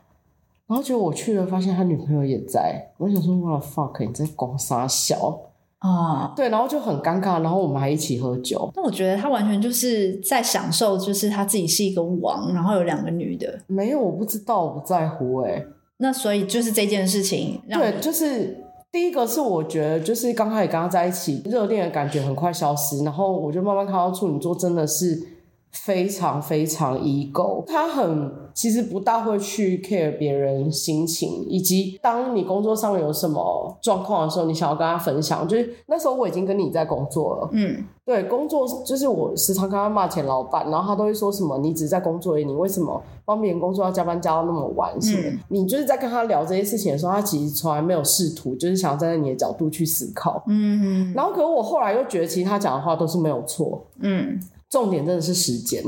[0.74, 2.84] 然后结果我去了，发现他女朋友也在。
[2.98, 5.40] 我想说，What the fuck，你在攻三小
[5.78, 6.32] 啊？
[6.34, 7.40] 对，然后就很尴尬。
[7.40, 8.68] 然后我们还一起喝酒。
[8.74, 13.56] 那我觉得他完全就是在享受，就是他自己是一个王，然后有两个女的。
[13.68, 15.66] 没有，我不知道，我不在乎哎、欸。
[15.98, 25.33] 那所以就是这件事情，对，就是第一个是我觉得，就是刚开始跟他在一起，热恋的感觉很快消失，然后我就慢慢看到处女座真的是。
[25.74, 44.92] 非常非常 ego，他很其实不大会去 care 别人心情，以及当你工作上有什么状况的时候，你想要跟他分享，就是那时候我已经跟你在工作了，嗯，对，工作就是我时常跟他骂前老板，然后他都会说什么，你只是在工作而已，你为什么帮别人工作要加班加到那么晚？
[45.02, 54.40] 什么，嗯，你就是在跟他聊这些事情的时候，他其实从来没有试图就是想要站在你的角度去思考，嗯，然后可是我后来又觉得，其实他讲的话都是没有错，嗯。
[54.74, 55.80] 重点真的是时间，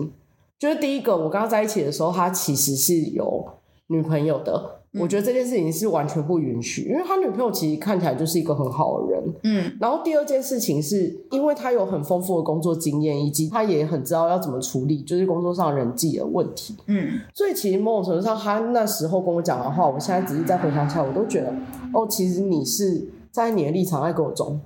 [0.60, 3.44] 就是第一个，我跟他在一起的时候，他其实是有
[3.88, 4.80] 女朋友的。
[4.92, 9.34] 嗯、我觉得这件事情是完全不允许，因为他女朋友其实看起来就是一个很好的人。
[9.42, 16.76] 嗯，然后第二件事情是因为他有很丰富的工作经验，以及他也很知道要怎么处理，就是工作上人际的问题。
[16.86, 21.52] 嗯，所以其实某种程度上，他那时候跟我讲的话，我现在只是在回想起来，我都觉得，
[21.92, 24.58] 哦，其实你是在你的立场在给我忠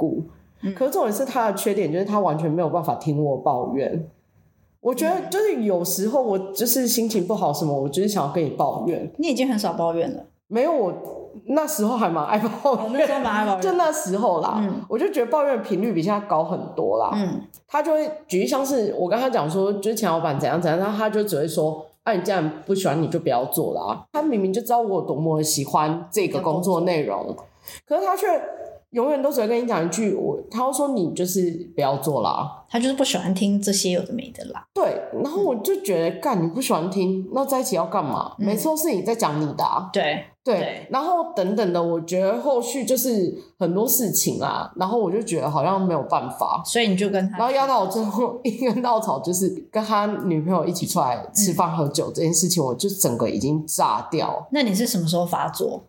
[0.63, 0.71] 告。
[0.79, 4.09] 可是重点是他的缺点，就是他完全没有办法听我抱怨。
[4.81, 9.13] 我觉得就是有时候我就是心情不好什么，我就是想要跟你抱怨。
[9.19, 10.25] 你已经很少抱怨了。
[10.47, 10.93] 没有，我
[11.45, 12.85] 那时候还蛮爱抱怨。
[12.85, 13.61] 哦，那时候蛮爱抱怨。
[13.63, 17.11] 就那时候啦，嗯，我就觉得抱怨频率比现在高很多啦。
[17.15, 24.07] 嗯，他就会举例，像是我跟他讲说，就是前老板怎样怎样，然后他就只会说，啊，你既然不喜欢，你就不要做啦。
[24.13, 27.37] 他明明就知道我有多么喜欢这个工作内容，
[27.87, 28.27] 可是他却。
[28.91, 34.65] 永远都只会跟你讲一句，我他会说你就是不要做啦，他就是不喜欢听这些有的没的啦。
[34.75, 38.35] 对，然后我就觉得，干、嗯、你不喜欢听，那在一起要干嘛？
[38.39, 54.49] 嗯、每次都是你在讲你的、啊，对对，对然后等等的，我觉得后续就是很多事情啊，然后我就觉得好像没有办法，所以你就跟他，然后压到我最后一根稻草，就是跟他女朋友一起出来吃饭喝酒、嗯、这件事情，我就整个已经炸掉。
[54.51, 55.85] 那你是什么时候发作？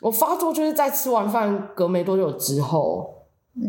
[0.00, 3.14] 我发作就是在吃完饭隔没多久之后，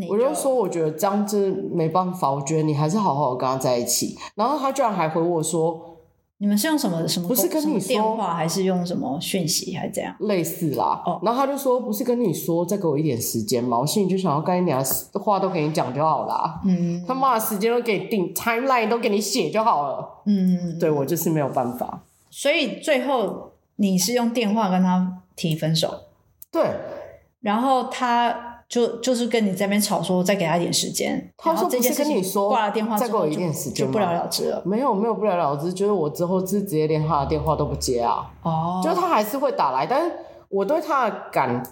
[0.01, 4.15] 就我就说我觉得这样子没办法，我觉得你还是好好的跟他在一起。
[4.35, 5.97] 然后他居然还回我说
[6.37, 7.27] ：“你们是用什么什么？
[7.27, 10.15] 不是跟你说电话，还是用什么讯息，还是怎样？
[10.19, 11.01] 类似啦。
[11.03, 13.79] 哦，然后他就说：不是跟你说，再给我一点时间嘛。
[13.79, 14.83] 我心里就想要跟你讲
[15.19, 16.61] 话都给你讲就好啦。
[16.63, 20.07] 嗯，他妈的时间都给你定，timeline 都给你写就好了。
[20.27, 22.03] 嗯，对我就是没有办法。
[22.29, 25.89] 所以最后你是用电话跟他提分手。
[26.51, 26.63] 对，
[27.41, 31.31] 然后他就就是跟你在那边吵说，再给他一点时间。
[31.37, 34.61] 他说不是跟你说挂了电话再给我一点时间，就不了了之了。
[34.65, 38.31] 没有没有不了了之，就是我之后是直接连他的电话都不接啊。
[38.43, 40.11] 哦，就是他还是会打来，但是
[40.49, 41.63] 我对他的感。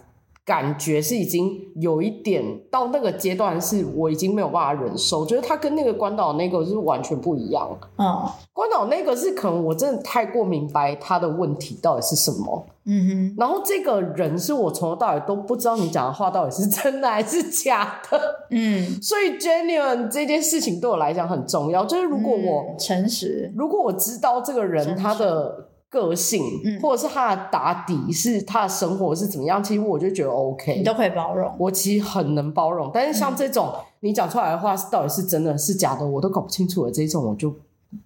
[0.47, 5.25] 感觉是已经有一点到那个阶段，是我已经没有办法忍受。
[5.25, 7.77] 就是他跟那个关岛那个是完全不一样。
[7.97, 12.65] 嗯，关岛那个是可能我真的太过明白他的问题到底是什么。
[12.85, 13.35] 嗯哼。
[13.37, 18.17] 然后这个人是我从头到尾都不知道你讲的话到底是真的还是假的。
[18.51, 19.01] 嗯。
[19.01, 21.83] 所以 genuine 这件事情对我来讲很重要。
[21.83, 25.66] 就是如果我、嗯、诚实，如果我知道这个人他的。
[25.89, 26.43] 个性，
[26.81, 29.63] 或者是他的打底，是他的生活是怎么样？
[29.63, 31.49] 其实我就觉得 OK，你都可以包容。
[31.57, 37.53] 我其实很能包容，但是像这种你讲出来的话，到底是真的是假的，我都搞不清楚的这种，我就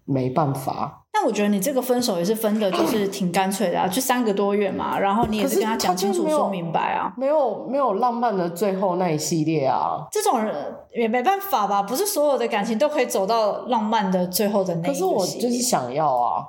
[0.05, 0.99] 没办法。
[1.11, 10.55] 但我觉得你这个分手也是分的，就是挺干脆的啊，就三个多月嘛，然后你也是跟他讲清楚说明白啊，没有没有浪漫的最后那一系列啊，这种人
[10.95, 11.83] 也没办法吧？
[11.83, 14.87] 不是所有的感情都可以走到浪漫的最后的那一个。
[14.89, 16.45] 可是我就是想要啊。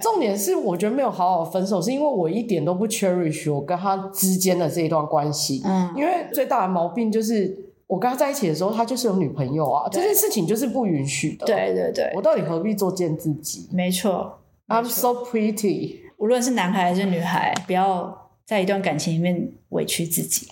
[0.00, 5.60] 重点是，我觉得没有好好分手，是因为我一点都不 cherish 我跟他之间的这一段关系。
[5.64, 7.54] 嗯，因为最大的毛病就是
[7.86, 11.44] 我跟他在一起的时候，他就是有女朋友啊，这件事情就是不允许的。
[11.44, 13.68] 对对对，我到底何必作践自己？
[13.72, 15.96] 没错，I'm so pretty。
[16.16, 20.48] 无论是男孩还是女孩，不要在一段感情里面委屈自己。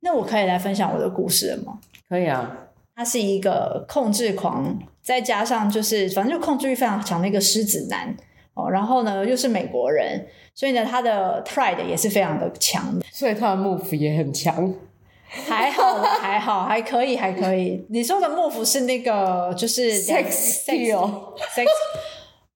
[0.00, 1.78] 那我可以来分享我的故事了吗？
[2.08, 2.58] 可以啊。
[2.94, 8.16] 他是一个控制狂，再加上就是反正就控制欲非常强的一个狮子男
[8.56, 8.68] 哦。
[8.68, 14.74] 然后呢，又是美国人，所以呢，他的 pride 也是非常的强，所以他的 move 也很强。
[15.28, 17.84] 还好，还好，还可以，还可以。
[17.90, 20.86] 你说的 move 是那个就是 sex sex。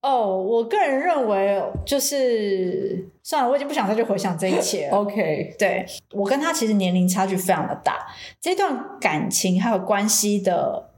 [0.02, 4.96] 哦，我个人认为就是算了，我已经不想再去回想这一切了。
[4.96, 8.06] OK， 对，我跟他其实年龄差距非常的大，
[8.40, 10.90] 这段感情还有关系的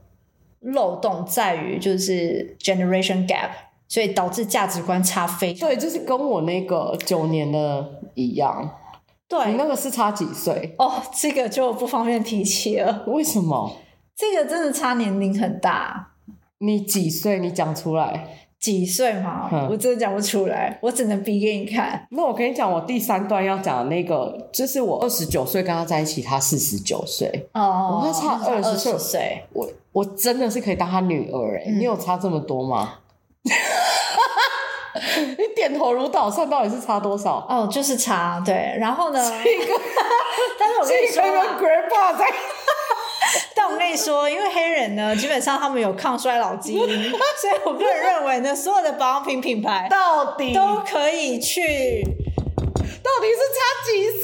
[0.61, 3.49] 漏洞在于就是 generation gap，
[3.87, 5.67] 所以导致价值观差非常。
[5.67, 8.69] 对，就是跟我那个九年的一样。
[9.27, 10.75] 对，你那个是差几岁？
[10.77, 13.03] 哦，这个就不方便提起了。
[13.07, 13.71] 为什么？
[14.15, 16.11] 这个真的差年龄很大。
[16.59, 17.39] 你几岁？
[17.39, 18.27] 你讲出来。
[18.59, 19.49] 几岁嘛？
[19.51, 22.07] 嗯、我真的讲不出来，我只能比给你看。
[22.11, 27.49] 那我跟你讲，我第三段要讲的那个，就是我二十九岁跟他在一起，他四十九岁。
[27.53, 29.43] 哦，我跟他差二十岁。
[29.51, 31.79] 我我真的是可以当他女儿哎、嗯！
[31.79, 32.99] 你有差这么多吗？
[35.37, 37.45] 你点头如捣蒜，到底是差多少？
[37.49, 38.75] 哦，就是差对。
[38.79, 39.41] 然后呢？
[39.43, 39.73] 这个，
[40.59, 42.25] 但是我跟你说，grandpa 在。
[43.55, 54.21] 但我跟你说，因为黑人呢，基本上他们有抗衰老基因，所以我个人认为呢，所有的保养品品牌到底都可以去，到底是差几岁，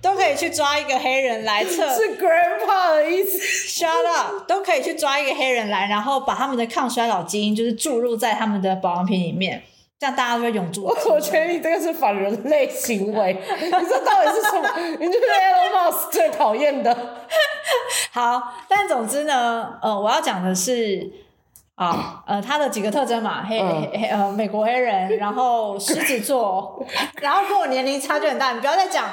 [0.00, 3.38] 都可以去抓一个黑人来测，是 grandpa 的意思。
[3.84, 9.62] Shut up，都可以去抓一个黑人来，然后把他们的抗衰老基因就是注入在他们的保养品里面。
[9.98, 10.84] 这样大家都会永驻。
[10.84, 14.96] 我觉得你这个是反人类行为， 你这到底是什么？
[14.98, 16.96] 你就是 Elon Musk 最讨厌的。
[18.12, 21.10] 好，但总之呢，呃，我要讲的是
[21.74, 26.84] 啊，呃，他的几个特征嘛，黑黑呃，美国黑人，然后 狮子座，
[27.20, 28.52] 然后跟我年龄差距很大。
[28.52, 29.08] 你不要再讲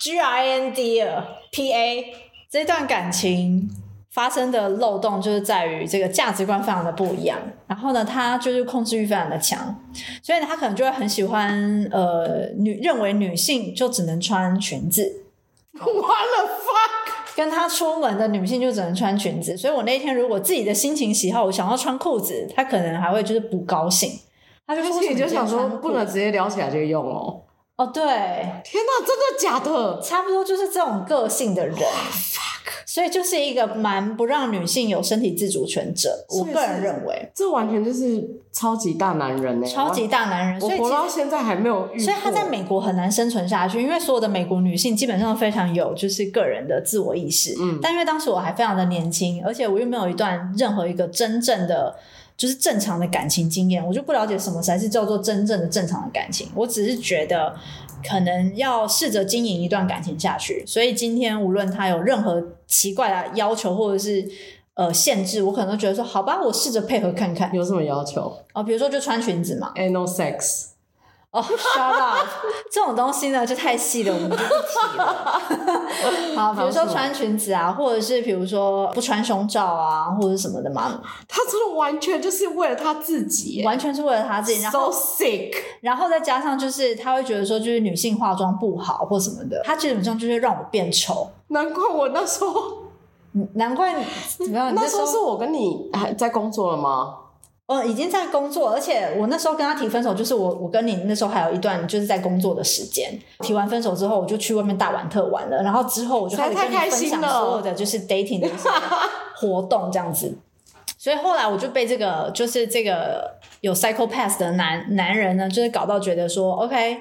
[0.00, 2.14] G R N D 了，P A
[2.50, 3.70] 这段感情。
[4.14, 9.74] 发生的漏洞就是在于这个价值观非常的不一样，然后呢，他就是控制欲非常的强，
[10.22, 15.24] 所以，他可能就会很喜欢呃女认为女性就只能穿裙子
[15.72, 17.34] ，What the fuck？
[17.34, 24.12] 跟他出门的女性就只能穿裙子，所以我那天如果自己的心情喜好，我想要穿裤子，他可能还会就是不高兴，
[24.64, 27.40] 他就说你就想说不能直接撩起来就用哦。
[27.74, 30.00] 哦，对，天哪，真的假的？
[30.00, 31.76] 差不多就是这种个性的人。
[32.86, 40.60] 所以就是一个蛮不让女性有身体自主权者，我个人认为，这完全就是超级大男人呢，超级大男人。
[40.60, 47.54] 所以我活到现在还没有遇，所以他在美国很难生存下去，因为所有的美国女性基本上都非常有就是个人的自我意识。
[47.60, 51.94] 嗯，但因为当时我还非常的年轻，而且我又没有一段任何一个真正的
[52.36, 56.48] 就是正常的感情经验，我就不了解什么才是叫做真正的正常的感情。
[56.54, 57.54] 我只是觉得。
[58.06, 64.28] 可能要试着经营一段感情下去，所以今天无论他有任何奇怪的要求或者是
[64.74, 67.52] 呃限制，我可能都觉得说好吧，我试着配合看看。
[67.54, 68.36] 有什么要求？
[68.52, 69.72] 哦，比如说就穿裙子嘛。
[69.76, 70.73] Anal sex。
[71.34, 72.24] 哦、oh，shut up！
[72.70, 75.32] 这种东西呢就太细了，我们就不提了。
[76.38, 81.00] 好，比如说穿裙子啊，或者是比如说不穿胸罩啊，或者什么的嘛。
[81.26, 84.62] 他真的完全就是为了他自己，完全是为了他自己。
[84.62, 85.52] 然后 So sick！
[85.80, 91.28] 然后再加上就是他会觉得说，就是女性化妆不好或什么的，他基本上就是让我变丑。
[91.48, 92.54] 难怪我那时候，
[93.54, 94.04] 难怪你
[94.38, 94.72] 怎么样？
[94.72, 97.16] 那时候是我跟你还在工作了吗？
[97.66, 103.18] 哦，已经在工作，而且我那时候跟他提分手，就是我我跟你那时候还有一段就是在工作的时间。
[103.40, 108.48] 提完分手之后，我就去外面大玩特玩了，然后之后我就开始跟你分享所有的就是 dating 的
[109.34, 110.36] 活动这样子。
[110.98, 113.30] 所以后来我就被这个就是这个
[113.62, 116.98] 有 psychopath 的男男人呢，就是搞到觉得说，OK，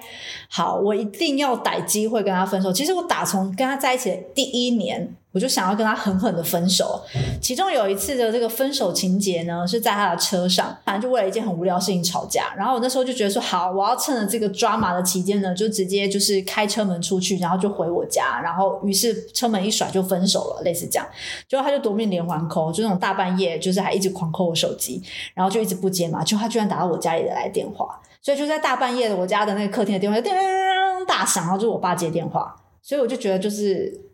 [0.50, 2.72] 好，我一定要逮机会跟他分手。
[2.72, 5.14] 其实我打从跟他在一起的第一年。
[5.34, 7.02] 我就想要跟他狠狠的分手。
[7.42, 12.54] 其中有一次的这个分手情节呢，是在他的车上，反正就为了一件很无聊的事情吵架。
[12.56, 18.40] 然后我那时候就觉得说，好，我要趁着这个抓马的期间呢，就直接就是开车门出去，然后就回我家。
[18.42, 21.08] 然后于是车门一甩就分手了，类似这样。
[21.50, 25.02] 结果他就夺命连环 call，就那种大半夜就是还一直狂 call 我手机，
[25.34, 26.24] 然后就一直不接嘛。
[26.24, 32.56] 就他居然打到我家里的来电话，所以就在大半夜的我家的那个客厅的电话叮叮叮大响，然后就是我爸接电话。
[32.84, 34.13] 所以我就觉得就是。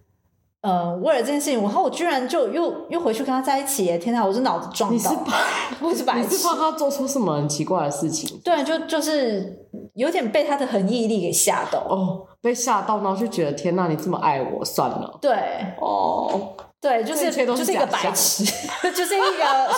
[0.61, 3.97] 呃，为了这件事情，然后我居然就又又回去跟他在一起耶！
[3.97, 5.31] 天哪，我是脑子撞到，你是白，
[5.81, 8.37] 我是白，你是怕他做出什么很奇怪的事情？
[8.43, 15.17] 对，就就是有点被他的恒毅力给吓到哦，被吓到，然后就觉得天哪，你这么爱我，算了。
[15.21, 15.31] 对，
[15.79, 18.45] 哦，对，就是是就是一个白痴，
[18.95, 19.75] 就是一个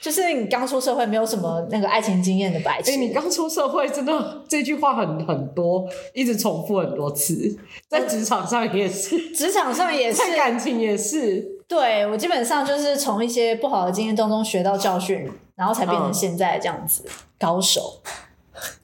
[0.00, 2.92] 就是你刚出社会没有什么那个爱情经验的白痴。
[2.92, 5.84] 哎，你刚出社会真的这句话很很多，
[6.14, 11.44] 一直重复很多次，在职场上也是，职场上也是，在感情也是。
[11.66, 18.00] 对，我基本上就是从一些不好的经验当中学到教训，然后才变成现在这样子、嗯、高手。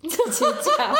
[0.02, 0.44] 自己
[0.76, 0.92] 讲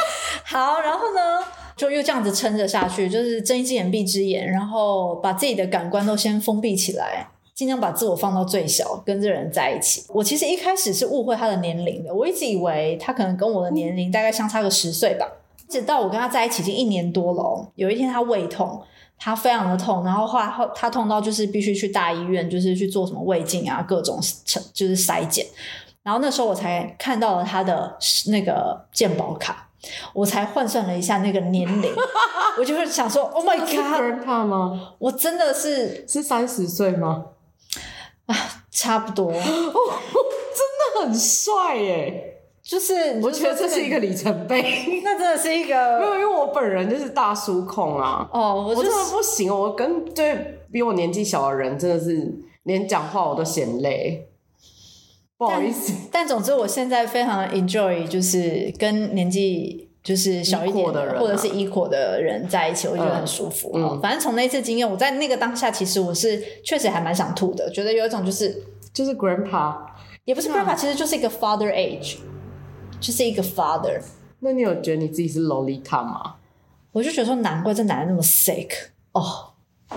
[0.45, 1.43] 好，然后呢？
[1.77, 10.05] 就又这样子撑着下去，就是睁一只眼闭一只眼，然后把自己的感官都先封闭起来，尽量把自我放到最小，跟这个人在一起。
[10.09, 15.27] 我其实一开始是误会他的年龄的，我一直以为他可能跟我的年龄大概相差个十岁吧。
[15.69, 18.79] 直到我跟他在一起已经一年多了，有一天他胃痛，
[19.19, 24.21] 他非常的痛，然后后来他痛到就是必须去大医院，就是去做什么胃镜啊，各种
[24.75, 25.47] 就是筛检，
[26.03, 27.97] 然后那时候我才看到了他的
[28.27, 29.71] 那个健保卡。
[30.13, 31.93] 我才换算了一下那个年龄，
[32.59, 34.95] 我就会想说，Oh my God，怕吗？
[34.99, 37.27] 我真的是是三十岁吗？
[38.27, 38.37] 啊，
[38.71, 39.31] 差不多。
[39.31, 42.29] 哦， 真的很帅耶！
[42.63, 44.63] 就是我觉得这是一个里程碑。
[45.03, 48.29] 那真的是一个，没有，因为我本人就是大叔控啊。
[48.33, 54.29] 哦，我，就是，我真的不行，我跟对比我年纪小的人，真的是连讲话我都嫌累。
[55.47, 63.71] 不好意思，但总之我现在非常 enjoy，就是跟年纪就是小一点的人，或者是 equal 的人在一起，我觉得很舒服。
[63.75, 68.63] 嗯，反正从那次经验，我在那个当下，其实我是确实还蛮想吐的，觉得有一种就是
[68.93, 69.77] 就是 grandpa，
[70.25, 72.17] 也不是 grandpa，其实就是一个 father age，
[73.01, 74.01] 就是一个 father。
[74.41, 76.35] 那你有觉得你自己是 Lolita 吗？
[76.93, 78.69] 我就觉得说，难怪这男的那么 sick
[79.13, 79.52] 哦。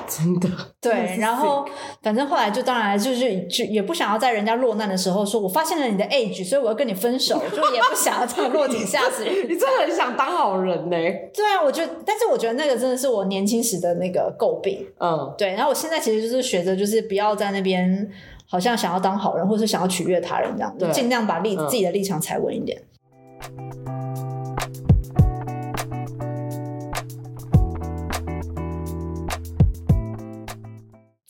[0.08, 0.50] 真的
[0.82, 1.66] 对，然后
[2.02, 9.24] 反正后来就当然就是就也不想要在人家落难的时候说，我发现了你的 age，所以我要跟你分手，就也不想要这样落井下石。
[9.48, 10.98] 你真的很想当好人呢？
[11.34, 14.86] 对啊，我觉得，但是我觉得那个真的是我年轻时的那个诟病。
[15.00, 15.54] 嗯，对。
[15.54, 18.10] 然后我现在其实就是学着，就是不要在那边
[18.48, 22.82] 好像想要当好人，或是想要取悦他人这样，就尽量把立自己的立场踩稳一点。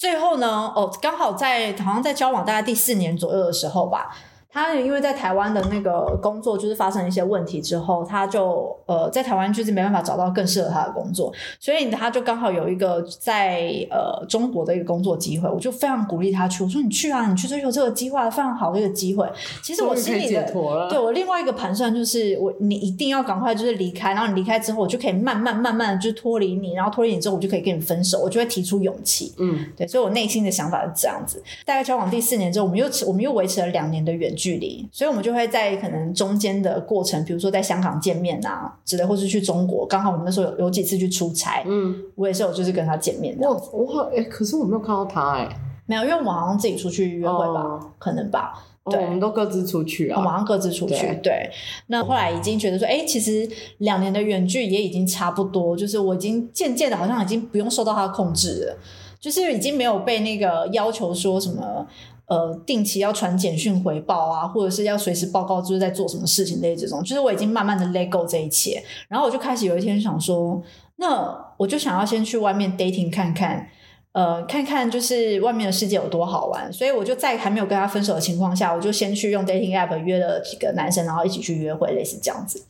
[0.05, 4.15] 最后呢，哦，刚好在好像在交往大概第四年左右的时候吧。
[4.55, 11.29] 他因为在台湾的那个工作就是发生一些问题之后，他就呃在台湾就是没办法找到更适合他的工作，
[11.59, 16.63] 所以他就刚好有一个在呃中国的一个工作机会，我就非常鼓励他去。
[16.63, 19.29] 我说你去啊，你去追求这个机会，非常好的一个机会。
[19.61, 20.49] 其实我心里的
[20.89, 29.33] 对我另外一个盘算就是，我你一定要赶快就是离开，然后你离开之后，我就可以慢慢慢慢的就脱离你，然后脱离你之后，我就可以跟你分手，我就会提出勇气。
[29.37, 31.43] 嗯，对，所以我内心的想法是这样子。
[31.65, 34.44] 大概交往第四年之后，我们又我们又维持了两年的远距。
[34.45, 39.87] 距离，所以我们就会在可能中间的过程，比如说在香港见面啊之类，或是去中国。
[39.87, 43.49] 刚好我们那时候有有几次去出差，嗯，我也是有就是跟他见面的。
[43.49, 45.49] 我我哎、欸，可是我没有看到他哎、欸，
[45.87, 48.63] 没有，因为我们好像自己出去约会吧，哦、可能吧。
[48.91, 51.07] 对、哦，我们都各自出去啊，我们好像各自出去。
[51.07, 51.51] 对，对，
[51.87, 58.77] 那后来已经觉得说，哎、欸，其实两年的远距也已经差不多，就是我已经渐渐的，好像已经不用受到他的控制了，
[59.19, 61.87] 就是已经没有被那个要求说什么。
[62.27, 70.59] 呃，定期要传简讯回报啊，或者是要随时报告就是在做什么事情类这种，就是我已经慢慢的 let go 这一切，然后我就开始有一天想说，
[70.95, 73.69] 那我就想要先去外面 dating 看看，
[74.13, 82.65] 呃，看看就是外面的世界有多好玩，所以我就在还没有跟他分手的情况下，我就先去用 dating app 约了几个男生，然后一起去约会，类似这样子，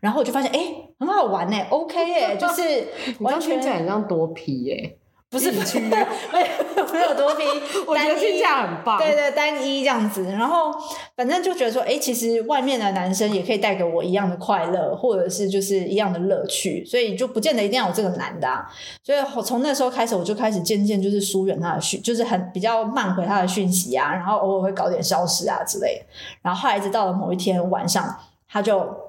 [0.00, 0.60] 然后我就发现，哎，
[0.98, 2.88] 很好玩哎，OK 哎，就是
[3.20, 4.92] 完全很像多皮哎。
[5.30, 7.46] 不是不是，没有没有多拼，
[7.86, 8.96] 我觉得听起来很棒。
[8.98, 10.72] 对对，单一这样子，然后
[11.14, 18.66] 反正就觉得说，哎，其实外面的男生也可以带给我一样的快乐，或者是就是一样的乐趣，所以就不见得一定要有这个男的啊。
[19.04, 26.06] 所以从那时候开始，我就开始渐渐就是疏远他的讯，就是很比较慢回他的讯息啊，然后偶尔会搞点消失啊之类的。
[26.40, 28.16] 然后后来一直到了某一天晚上，
[28.50, 29.07] 他就。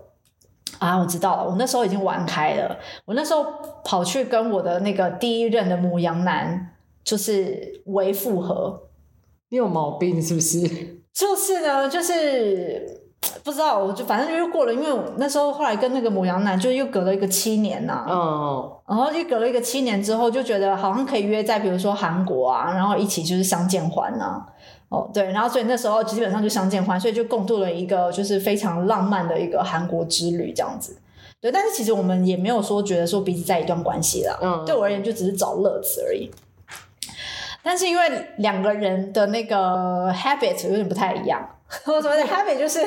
[0.79, 2.75] 啊，我知道了，我那时候已经玩开了。
[3.05, 3.45] 我那时候
[3.83, 6.71] 跑去跟我的那个第一任的母羊男，
[7.03, 8.81] 就是为复合。
[9.49, 10.59] 你有毛病是不是？
[11.13, 13.01] 就是呢，就是
[13.43, 18.05] 不知道，我就反正就是过了，因为我那时候后来跟那个母羊男就又隔了一个七年呐、啊。
[18.07, 18.77] 嗯、哦。
[18.87, 24.45] 然后又隔了一个七年之后，就觉得好像可以约在比如说韩国啊，然后一起就是相见欢啊。
[24.89, 30.97] 哦，对，然后所以那时候基本上就相见欢，所以就共度了一个就是非常浪漫的一个韩国之旅这样子。
[31.39, 34.37] 对，但是其实我们也没有说觉得说彼此在一段关系啦。
[34.41, 36.29] 嗯，对我而言就只是找乐子而已。
[37.61, 41.47] 但是因为两个人的那个 habit 有点不太一样，
[41.85, 42.79] 我所谓的 habit 就是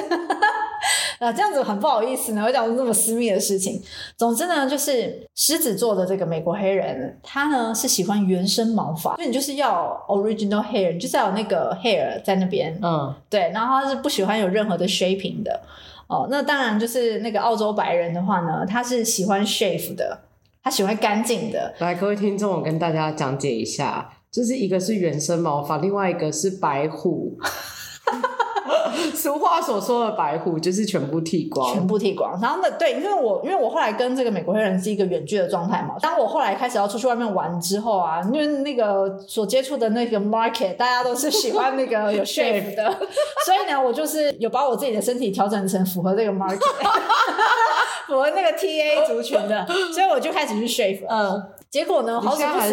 [1.23, 3.81] 啊，这样子很不好意思呢，我讲这么私密的事情。
[4.17, 12.77] 总之呢，就是狮子座的这个美国黑人，他呢是喜欢原生毛发，所以你就是要 original hair，就是要有那个 hair 在那边。
[12.83, 15.61] 嗯，对，然后他是不喜欢有任何的 shaping 的。
[16.09, 20.19] 哦，那当然就是那个澳洲白人的话呢，他是喜欢 shave 的，
[20.65, 21.73] 他喜欢干净的。
[21.79, 27.39] 来，各位听众，我跟大家讲解一下，就是一个是原生毛发，另外一个是白虎。
[29.15, 32.39] 俗话所说的白虎就是全部剃光，全部剃光。
[32.41, 35.95] 然后呢，对，因为我因为我后来跟这个美国黑人是一个远距的状态嘛。
[36.01, 42.91] 当我后来开始要出去外面玩之后啊，因为那个所接触的那个 market， 大家都是喜欢那个有 shape 的，
[43.45, 46.59] 所以呢，我就是有把我自己的身体调整成符合这个 market，
[48.07, 51.07] 符合那个 TA 族群的，所以我就开始去 shape。
[51.09, 51.43] 嗯。
[51.73, 52.21] 结果呢？
[52.21, 52.69] 好像还？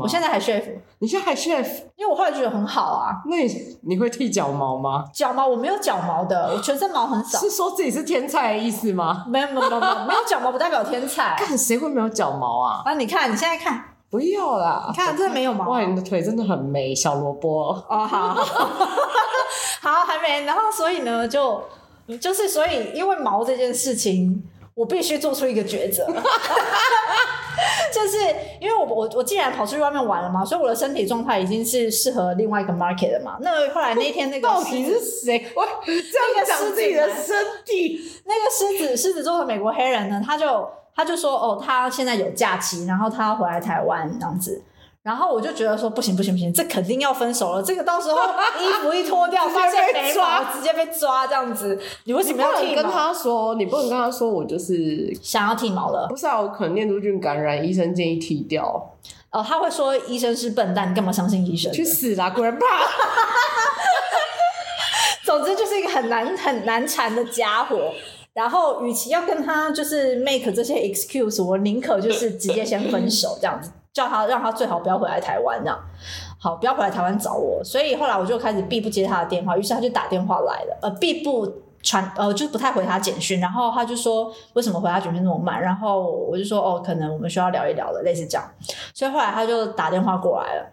[0.00, 0.64] 我现在还 shave。
[0.98, 1.64] 你现在还 shave？
[1.94, 3.22] 因为我后来觉得很好啊。
[3.26, 5.04] 那你你会剃脚毛吗？
[5.14, 7.38] 脚毛我没有脚毛的，我全身毛很少。
[7.38, 9.24] 是说自己是天才的意思吗？
[9.28, 11.36] 没有没有没有没有脚毛不代表天才。
[11.38, 12.82] 看谁会没有脚毛啊？
[12.84, 13.80] 啊，你看你现在看，
[14.10, 14.86] 不要啦！
[14.88, 15.68] 你看这没有毛。
[15.68, 17.68] 哇，你的腿真的很美，小萝卜。
[17.88, 18.34] 哦，好，
[19.80, 20.44] 好，还没。
[20.44, 21.62] 然后所以呢，就
[22.20, 24.42] 就是所以，因为毛这件事情，
[24.74, 26.06] 我必须做出一个抉择。
[27.92, 28.18] 就是
[28.58, 33.36] 因为我我我既然跑出去外面玩了嘛，所以我的身体状态已经是适合另外一个 market 的嘛。
[33.40, 35.46] 那后来那一天那个到底是谁？
[35.54, 38.00] 我，这样讲自己的身体？
[38.24, 44.62] 那个狮子狮子座的美国黑人呢，他就他就说哦，他现在有假期，然后他要回来台湾这样子。
[45.02, 47.62] 然后我就觉得说不行不行不行，这肯定要分手了。
[47.62, 48.16] 这个到时候
[48.60, 51.76] 衣服一脱掉，发现没抓，直接被抓这样子。
[52.04, 52.70] 你为什么要剃毛？
[52.70, 56.06] 你跟他说，你不能跟他说，我就是想要剃毛了。
[56.08, 58.90] 不是啊，我可能念珠菌感染，医生建议剃掉。
[59.30, 61.72] 哦，他会说医生是笨蛋，你干嘛相信医生？
[61.72, 62.60] 去死啦，Grandpa！
[65.24, 67.92] 总之就是一个很难很难缠的家伙。
[68.34, 73.72] 然后，与其要跟他就是 make 这些 excuse，我宁可就是直接先分手这样子。
[73.92, 75.78] 叫他让他最好不要回来台湾，这样
[76.38, 77.62] 好，不要回来台湾找我。
[77.62, 81.46] 所以后来我就开始避不接他的电话，于是他就打电话来了，呃，避不
[81.82, 83.38] 传，呃，就不太回他简讯。
[83.38, 85.60] 然后他就说为什么回他简讯那么慢？
[85.60, 88.50] 然后我就说哦，可能我们需要聊一聊了，类似这样。
[88.94, 90.72] 所以后来他就打电话过来了，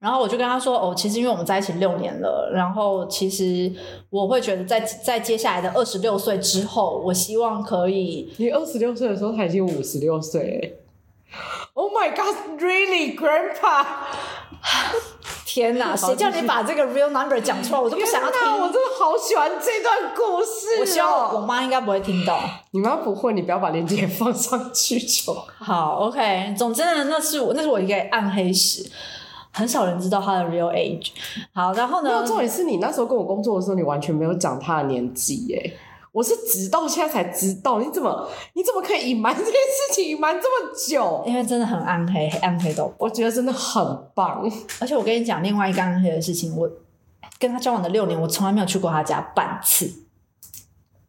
[0.00, 3.72] 然后我就跟他说哦，其实因为我们在一起六年了，然后其实
[4.10, 8.32] 我会觉得在在接下来的二十六岁之后，我希望可以。
[8.38, 10.78] 你二十六岁的时候他已经五十六岁。
[11.80, 12.60] Oh my God!
[12.60, 13.86] Really, Grandpa？
[15.46, 15.96] 天哪！
[15.96, 17.80] 谁叫你把这个 real number 讲出来？
[17.80, 18.38] 我都不想要听。
[18.38, 20.80] 我真的好喜欢这段故事哦。
[20.80, 22.38] 我希望我妈应该不会听到。
[22.72, 26.00] 你妈不会，你不要把链接放上去就好。
[26.00, 28.86] OK，总之呢，那是我那是我一个暗黑史，
[29.50, 31.12] 很少人知道他的 real age。
[31.54, 32.22] 好，然后呢？
[32.26, 35.78] 重点是你那时候跟我工作的时候，你完全没有讲他的年纪耶。
[36.12, 41.22] 我是直到现在才知道，你怎么你怎么可以隐瞒这件事情隐瞒这么久？
[41.26, 43.82] 因为真的很暗黑，暗黑到我觉得真的很
[44.14, 44.42] 棒。
[44.80, 46.68] 而且我跟你讲另外一个暗黑的事情，我
[47.38, 49.88] 跟他交往的六年，我从来没有去过他家半次。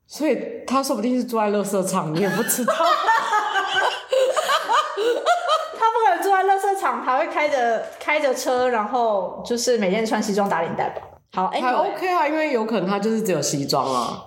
[0.06, 0.38] 所以
[0.68, 2.74] 他说不定是住在垃圾场，你也不知道。
[5.80, 11.02] 他不可能住在垃圾场，还会开着开着车，然后就是每天穿西装打领带吧？
[11.34, 14.26] 好，还 OK 啊，因为有可能他就是只有西装啊。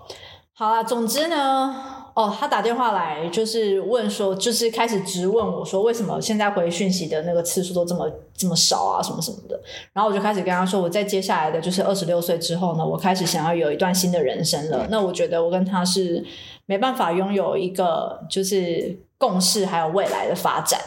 [0.57, 1.75] 好啦，总之呢，
[2.15, 9.61] 哦，他打电话来就是问说，就是开始质问我说，为什么现在回讯息的那个次数都这么这么少啊，什么什么的。
[9.93, 14.87] 然后我就开始跟他说，我在接下来的就是二十六岁之后呢，我开始想要有一段新的人生了。
[14.91, 16.25] 那我觉得我跟他是
[16.67, 20.81] 没办法拥有一个就是共识，还有未来的发展。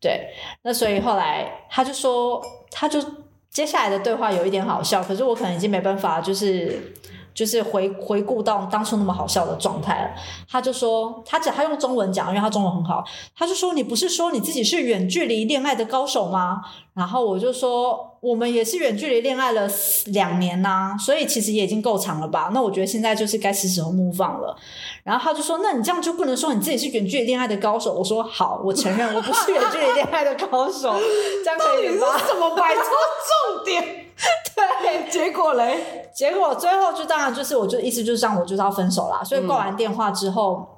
[0.00, 0.30] 对，
[0.62, 2.42] 那所以后来他就说，
[2.72, 3.00] 他就
[3.48, 6.92] 接下来的对话有一点好笑，可是我可能已经没办法，就是。
[7.34, 10.10] 就是回回顾到当初那么好笑的状态了，
[10.48, 13.04] 他就说，他讲他用中文讲，因为他中文很好，
[13.36, 16.62] 他就说，你不是说你自己是远距离恋爱的高手吗？
[16.94, 19.68] 然后我就说，我们也是远距离恋爱了
[20.06, 22.50] 两年呐、啊，所以其实也已经够长了吧？
[22.54, 24.56] 那我觉得现在就是该是时候 move on 了。
[25.02, 27.92] 然后他就说，那你这样就不能说你自己是远距离恋爱的高手？
[27.92, 30.94] 我说好，我承认我不是远距离恋爱的高手，
[31.44, 32.06] 这样可以吗？
[32.26, 34.06] 怎么摆脱重点？
[34.82, 36.08] 对，结果嘞？
[36.14, 39.22] 结果最后就当然就是，我就意思就是这样，我就是要分手啦。
[39.22, 40.73] 所以挂完电话之后，嗯、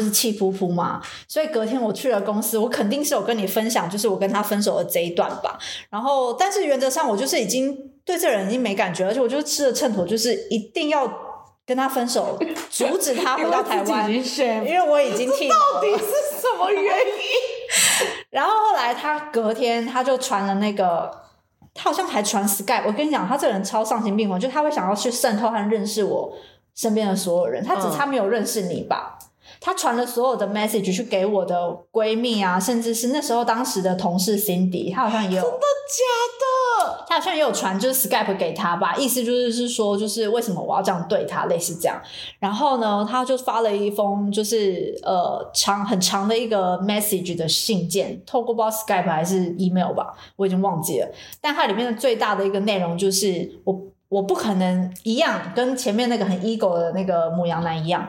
[0.00, 1.02] 就是气噗噗嘛。
[1.28, 5.58] 所以隔天我去了公司，我肯定是有跟你分享，就是我跟他分手的这一段吧。
[5.90, 11.12] 然后，但是原则上我就是已经对这人已经没感觉，而且我就吃了秤砣，就是一定要
[11.66, 12.38] 跟他分手，
[12.70, 14.10] 阻止他回到 台湾。
[14.10, 15.48] 因为我已经听。
[15.50, 18.10] 到底是什么原因？
[18.30, 21.20] 然后后来他隔天他就传了那个。
[21.72, 26.36] 他好像还传 Skype，我跟你讲，他这个人超丧心病狂，就他会想要去渗透和认识我
[26.74, 29.16] 身边的所有人，他只差没有认识你吧。
[29.16, 29.19] 嗯
[29.60, 35.42] 他传了所有的 message 去给我的闺蜜啊，甚至是那时候当时的同事 Cindy，她好像也有。
[35.42, 37.04] 真的假的？
[37.06, 42.00] 她好像也有传，就是 Skype 给她吧，意思就是是说，就是为什么我要这样对她，类似这样。
[42.38, 51.08] 然后呢，她就发了一封就是呃长很长的一个 message 的信件，透过不知道 Skype 还是 email 吧，我已经忘记了。
[51.40, 58.08] 但它里面的最大的一个内容就是，我我不可能一样跟前面那个很 ego 的那个母羊男一样。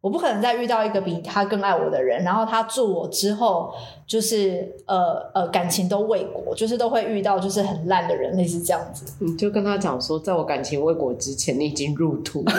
[0.00, 3.74] 我不可能再遇到一个比他更爱我的人，然后他祝我之后
[4.06, 9.12] 就是呃呃感情都未果，就是都会遇到就是很烂的人，类似这样子。
[9.18, 12.44] 你就跟他讲说，在我感情未果之前，你已经入土。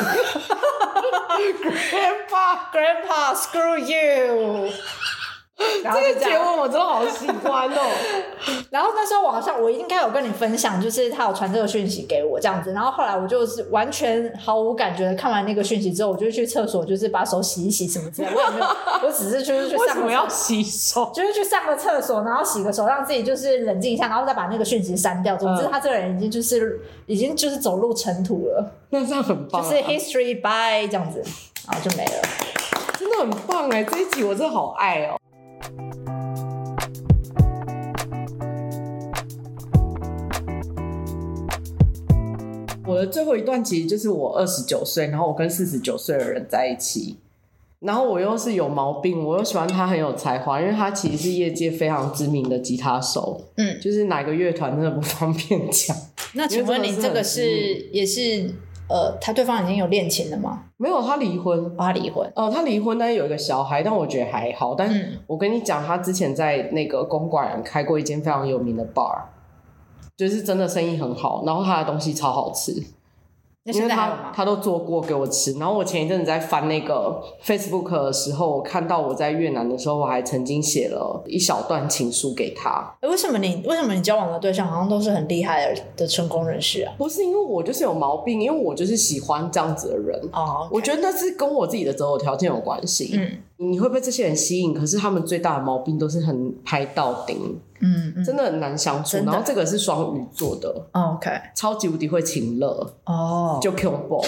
[1.40, 4.68] Grandpa，Grandpa，screw you。
[5.84, 7.82] 然后这个结尾我真的好喜欢哦。
[8.70, 12.72] 然后那时候我好像我应该有跟你分享，就是他有传这个讯息给我这样子。
[12.72, 18.36] 然后后来我就是完全毫无感觉的看完那个讯息之后，我就去厕所，就是把手洗一洗什么之类的。
[18.36, 18.68] 我也没有，
[19.04, 19.88] 我只是就是去上个厕所。
[19.88, 21.12] 为什么要洗手？
[21.14, 25.36] 就是去上个厕所，然后洗个手，让自己就是冷静一下，然后再把那个讯息删掉。
[25.36, 28.72] 总之，他这个人已经就是已经就是走入尘土了。
[28.92, 31.22] 那这样很棒，就是 history bye 这样子，
[31.68, 32.22] 然后就没了。
[32.98, 35.18] 真的很棒哎，这一集我真的好爱哦。
[42.90, 47.18] 我的最后一段其实就是我二十九岁，然后我跟四十九岁的人在一起，
[47.80, 55.96] 然后我又是有毛病，我又喜欢他很有才华，因为他其实是业界非常知名的吉他手，嗯，就是哪个乐团真的不方便讲。
[56.34, 57.44] 那请问你这个是
[57.92, 58.54] 也是
[58.90, 60.64] 呃，他对方已经有恋情了吗？
[60.78, 64.74] 没有，他离婚，哦、他离婚，哦、呃，他离婚，但是有一个小孩，但我觉得还好。
[64.74, 69.22] 但是我跟你讲，他之前在那个公馆开过一间非常有名的 bar。
[70.20, 72.74] 就是真的生意很好，然后他的东西超好吃，
[73.64, 75.54] 因为他他都做过给我吃。
[75.54, 82.94] 然后我前一阵子在翻那个 Facebook 的时候，我看到我在越南的时候，我还曾经写了一小段情书给他。
[83.04, 86.94] 为什么你为什么你交往的对象好像都是很厉害的的成功人士啊？
[86.98, 90.20] 不是因为我就是有毛病，因为我就是喜欢这样子的人。
[90.34, 90.70] 哦，okay.
[90.74, 93.12] 我觉得那是跟我自己的择偶条件有关系。
[93.14, 93.38] 嗯。
[93.62, 99.18] 你会被这些人吸引，可是他们最大的毛病都是很拍到顶，嗯，嗯，真的很难相处。
[99.18, 104.24] 然后这个是双鱼座的，哦，OK，超级无敌会情勒，哦，就恐怖。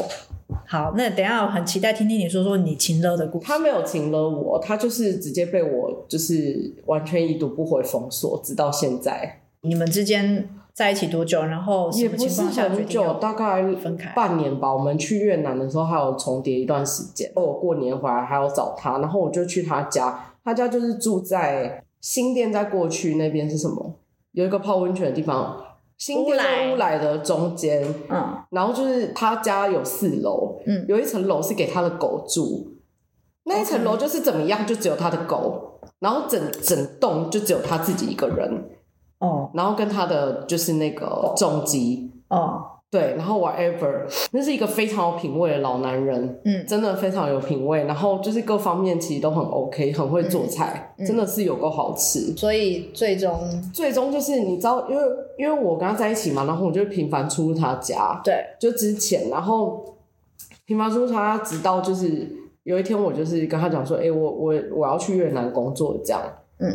[0.67, 3.45] 好，那等一下我很期待听听你说说你情勒的故事。
[3.45, 9.41] 他没有情勒我，他就是直接被我就是完全一读不回封锁，直到现在。
[9.61, 10.49] 你们之间？
[10.73, 11.43] 在一起多久？
[11.43, 11.91] 然后？
[11.91, 13.61] 也不是很久，大概
[14.15, 14.73] 半年吧。
[14.73, 17.29] 我们去越南的时候还有重叠一段时间。
[17.35, 20.17] 我过年回来还要找他，然后我就去他家。
[20.45, 23.99] 他家就是住在新店，在过去那边是什么？
[24.31, 25.63] 有一个泡温泉的地方。
[25.97, 27.83] 新店跟乌来的中间。
[28.09, 28.37] 嗯。
[28.49, 32.75] 然后就是他家有四楼，嗯，有一层楼是给他的狗住。
[33.43, 38.69] 那一层楼就是怎么样，就只有他的狗，然后整整栋就只有他自己一个人。
[39.19, 52.35] 哦，然后跟他的就是那个重机，哦，对，然后 whatever，那是一个非常有品味的老男人，嗯，真的非常有品味，然后就是各方面其实都很 OK，很会做菜，嗯，真的是有够好吃。
[52.35, 53.39] 所以最终，
[53.73, 55.03] 最终就是你知道，因为
[55.37, 59.95] 因为我跟他在一起嘛，然后我就频繁出入他家，对，就之前，然后
[60.65, 62.27] 频繁出入他家，直到就是
[62.63, 66.21] 有一天我就是跟他讲说，哎，我我我要去越南工作这样，
[66.59, 66.69] 嗯。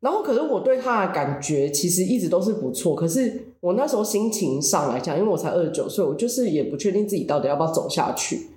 [0.00, 2.94] 然后，可是我对他的感觉其实一直都是不错。
[2.94, 8.48] 可是我那时候心情上来讲，因为我才二十九岁，我就是也不确定自己到底要不要走下去。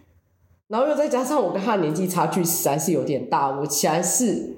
[0.68, 4.58] 然后又再加上我跟他的年纪差距实在是有点大，我其实是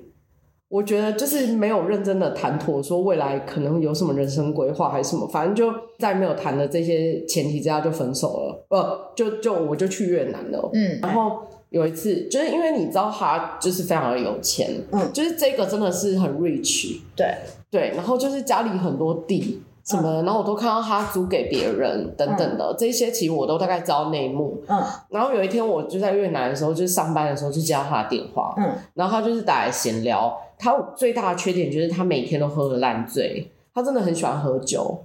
[0.70, 8.66] 我觉得就是没有认真的谈妥，说未来可能有什么人生规划还是什么，反正就在没有谈的这些前提之下就分手了。
[8.70, 10.70] 呃，就就我就去越南了。
[10.74, 11.40] 嗯，然后。
[11.74, 17.36] 有一次，就是因为你知道他就是非常的有钱，嗯，就是这个真的是很 rich，对
[17.72, 35.04] 对，然后就是家里很多地什么，嗯，然后我都看到他租给别人等等的，嗯，这些其实我都大概知道内幕，嗯，然后有一天我就在越南的时候，就是上班的时候就接到他的电话，嗯，然后他就是打来闲聊，他最大的缺点就是他每天都喝的烂醉，他真的很喜欢喝酒，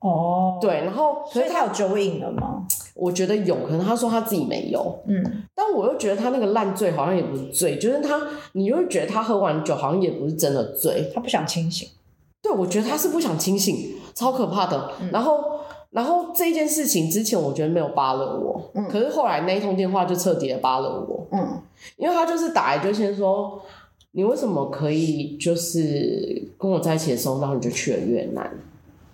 [0.00, 2.64] 哦，对，然后所以他有酒瘾了吗？
[2.94, 8.20] 我觉得有可能，他说他自己没有，嗯，但我又觉得他那个烂醉好像也不是醉，就是他，
[8.54, 11.88] 你又觉得他喝完酒好像也不是真的醉，他不想清醒。
[12.40, 14.90] 对，我觉得他是不想清醒，超可怕的。
[15.00, 15.38] 嗯、然后，
[15.90, 21.62] 然后这件事情之前我觉得没有扒了我，嗯，可是后来那一通电话就彻底的扒了我，嗯，
[21.96, 23.60] 因为他就是打来就先说，
[24.10, 28.50] 你为什么可以就是跟我在一起的时候，然后你就去了越南？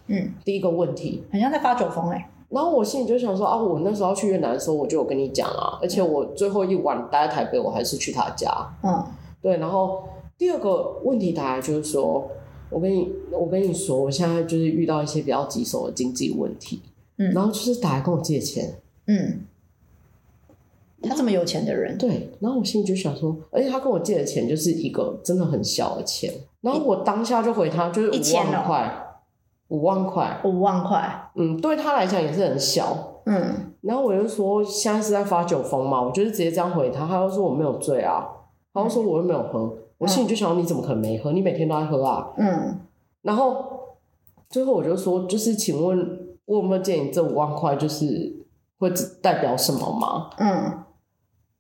[0.07, 2.26] 嗯，第一个问题，很像在发酒疯哎、欸。
[2.50, 8.48] 然后我心里就想说啊，我那时候要去越南的时候，我就有跟你讲啊，而且我最后一晚待在台北，我还是去他家。
[8.82, 9.05] 嗯，
[9.42, 9.57] 对。
[9.57, 10.05] 然后
[10.38, 12.28] 第二个问题，大概就是说，
[12.74, 16.82] 我跟你，我跟你说，我现在就是遇到一些比较棘手的经济问题。
[17.16, 18.74] 嗯，然后就是打来跟我借钱。
[19.06, 19.40] 嗯。
[21.06, 29.06] 他这么有钱的人，对，然后我心里就想说，而且他跟我借的钱就是一个真的很小的钱，然后我当下就回他就是五万块，
[29.68, 38.26] 五万块，五万块，嗯，对他来讲也是很小，嗯，然后我就说现在是在发酒疯嘛，我就是直接这样回他，他就说我没有醉啊，
[38.72, 41.32] 他就说我又没有喝，嗯、我心里就想你怎么可能没喝？
[41.32, 42.80] 你每天都在喝啊，嗯，
[43.22, 43.64] 然后
[44.49, 48.36] 最后我就说，就是请问我有没有借你这五万块，就是
[48.78, 48.92] 会
[49.22, 50.30] 代表什么吗？
[50.38, 50.80] 嗯。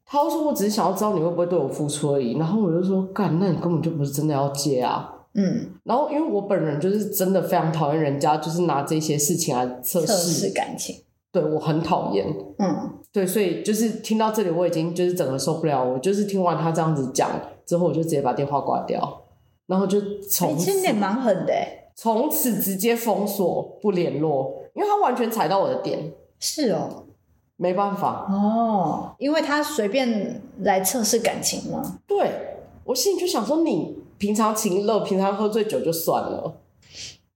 [0.06, 5.70] 他说：“我只是想要知道你会不会对我付出而已。”然后我就说：“干，那你根本就不是真的要借啊。”嗯。
[5.82, 10.94] 然后因为我本人就是真的非常讨厌人家就是拿这些事情来测试，测试感情。
[11.32, 12.26] 对，我很讨厌。
[12.58, 12.90] 嗯。
[13.10, 15.82] 对，所以就是听到这里，我已经就是整个受不了。
[15.82, 17.30] 我就是听完他这样子讲
[17.66, 19.22] 之后，我就直接把电话挂掉，
[19.66, 20.00] 然后就
[20.30, 20.80] 从此。
[20.80, 21.52] 你蛮狠的。
[21.96, 26.12] 从此直接封锁不联络，因为他完全踩到我的点。
[26.38, 27.04] 是哦。
[27.56, 32.00] 没办法哦，因为他随便来测试感情嘛。
[32.04, 32.28] 对，
[32.82, 36.56] 我心里就想说，你平常情乐，平常喝醉酒就算了，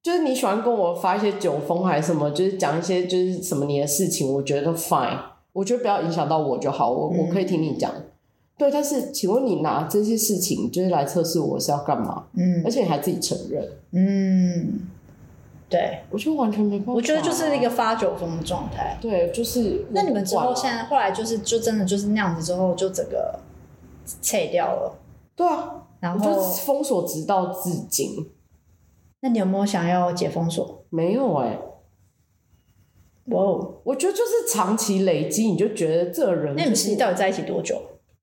[0.03, 5.17] 就是你喜欢跟我发一些酒疯还是什么，就是讲一些就是什么你的事情，我觉得 fine，
[5.53, 7.89] 我觉得不要影响到我就好，我、嗯、我可以听你讲。
[8.59, 12.27] 对，但是请问你拿这些事情就是来测试我是要干嘛？
[12.35, 14.81] 嗯，而且你还自己承认，嗯。
[15.71, 16.93] 对，我觉得完全没办法。
[16.95, 18.97] 我觉得就是一个发酒疯的状态。
[19.03, 19.85] 对，就是。
[19.91, 23.39] 那你们之后现在后来就是就真的就是那样子之后就整个
[24.23, 24.99] 撤掉了。
[25.37, 28.31] 对啊，然后就封锁直到至今。
[29.21, 30.87] 那你有没有想要解封锁？
[30.89, 31.61] 没有哎、欸。
[33.27, 36.67] 哇哦，我觉得就是长期累积，你就觉得这个人、就是。
[36.67, 37.79] 那你们到底在一起多久？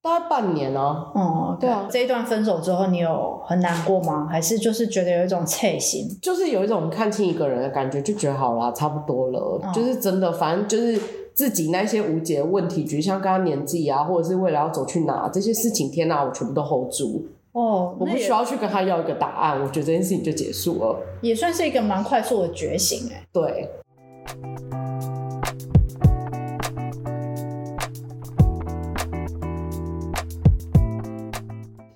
[0.05, 4.27] 大概半年啊，哦，对啊，这一段分手之后，你有很难过吗？
[4.29, 11.01] 还是就是觉得有一种脆心，就是有一种看清一个人的感觉，就觉得好啦，差不多了，哦、就是真的，反正就是
[11.33, 17.25] 自己那些无解的问题，就像刚刚年纪啊，或者是未来要走去哪这些事情，天哪，我全部都 hold 住。
[17.53, 23.25] 哦，我不需要去跟他要一个答案，我觉得这件事情就结束了，也算是一个蛮快速的觉醒哎。
[23.33, 23.71] 对。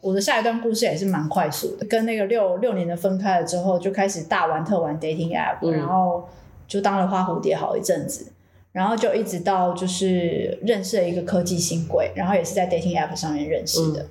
[0.09, 6.27] 我的下一段故事也是蛮快速的，跟那个六六年的分开了之后，就开始大玩特玩 dating app，、嗯、然后
[6.67, 8.31] 就当了花蝴蝶好一阵子，
[8.71, 14.01] 然后就一直到就是认识了一个科技新贵，然后也是在 dating app 上面认识的。
[14.01, 14.09] 嗯、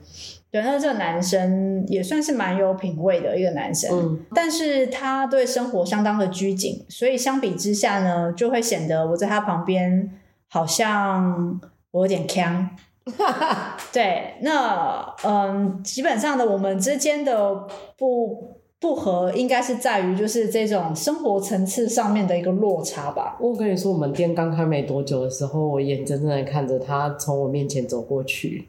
[0.52, 10.08] 对，那这个男生也算是蛮有品味的一个男生，嗯、但是他对生活相当的拘谨，所以相比之下呢，就会显得我在他旁边
[10.48, 12.68] 好像我有点锵。
[13.92, 17.54] 对，那嗯，基本上的我们之间的
[17.96, 23.36] 不不合，应该是在于就是这种生活层次上面的一个落差吧。
[23.40, 28.68] 我跟你说，我们店刚开没多久的时候，我眼睁睁的看着他从我面前走过去，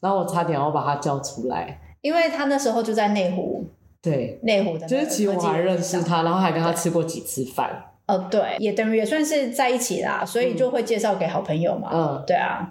[0.00, 3.64] 然后我差点要把他叫出来，因为他那时候就在内湖，
[4.00, 7.86] 对，内湖的，就是其实我还认识他，然后还跟他吃过几次饭。
[8.06, 11.90] 呃，对，也等于也算是在一起啦，所以就会介绍给好朋友嘛。
[11.92, 12.68] 嗯，对啊。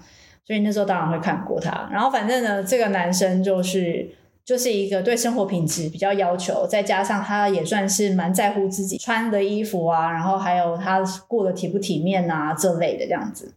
[0.49, 4.09] 所以那时候当然会看过他，然后反正呢，这个男生就是
[4.43, 13.53] 就是一个对生活品质比较要求，再加上他也算是蛮在乎自己穿的衣服啊，然后还有他过得体不体面啊这类的这样子。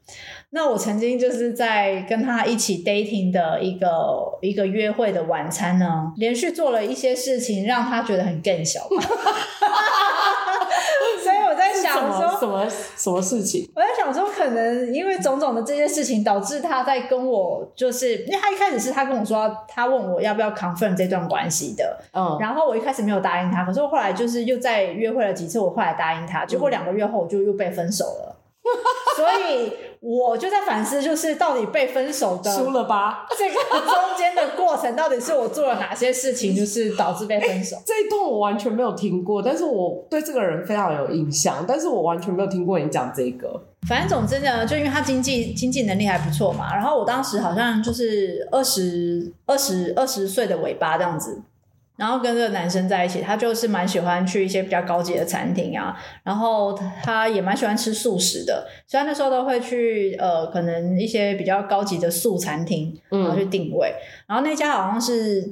[0.50, 8.86] 那我曾经就是在跟他一起 dating 的一个一个约会的晚餐呢，连续做了一些事情，让他觉得很更小。
[11.92, 12.66] 什么什么，
[12.96, 13.70] 什么事情？
[13.74, 28.36] 我在想说，可能因为种种的这件事情，导致他在跟我，就是因为他一开始是他跟我说，他问我要不要 confirm 这段关系的，嗯，然后我一开始没有答应他，可是我后来就是又再约会了几次，我后来答应他，结果两个月后我就又被分手了。
[29.16, 29.72] 所以
[30.04, 33.24] 我就在反思，就是到底被分手的输了吧？
[33.38, 37.76] 这个中间的过程，到底是我做了哪些事情，就是导致被分手？
[37.86, 43.62] 这一段我完全没有听过，但是我对这个人非常有印象，但是我完全没有听过你讲这个。
[43.88, 51.40] 反正总之呢，就因为他经济经济能力还不错嘛，然后我当时好像就是二十二十二十岁的尾巴这样子。
[51.96, 63.88] 然后跟这个男生在一起，他就是蛮喜欢去一些比较高级的餐厅啊，然后他也蛮喜欢吃素食的，所以那时候都会去呃，可能一些比较高级的素餐厅，然后去定位。
[63.90, 65.42] 嗯、然后那家好像是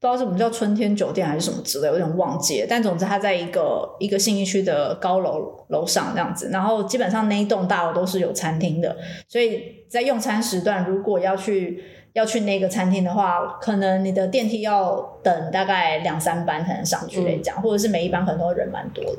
[0.00, 2.66] 不知道是什么叫春天酒店还是什么之类，有点忘记了。
[2.68, 8.96] 但总之，他在一个一个信义区的高楼楼上这样子，然后基本上那一栋大楼都是有餐厅的，
[9.28, 19.18] 所以在用餐时段，如果要去要去那个餐厅的话，可能你的电梯要等大概两三班才能上去来讲，嗯、或者是每一班可能都人蛮多的。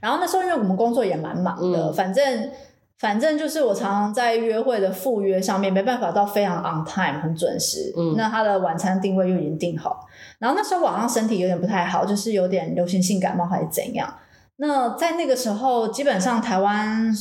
[0.00, 2.50] 然后那时候因为我们工作也蛮忙的，嗯、反正。
[3.00, 10.04] 反正就是我常常在约会的赴约上面没办法到非常 on time 很准时，嗯，那他的晚餐定位又已经定好，
[10.40, 14.12] 然后那时候晚上身体有点不太好，就是有点流行性感冒还是怎样。
[14.56, 17.14] 那在那个时候，基本上台湾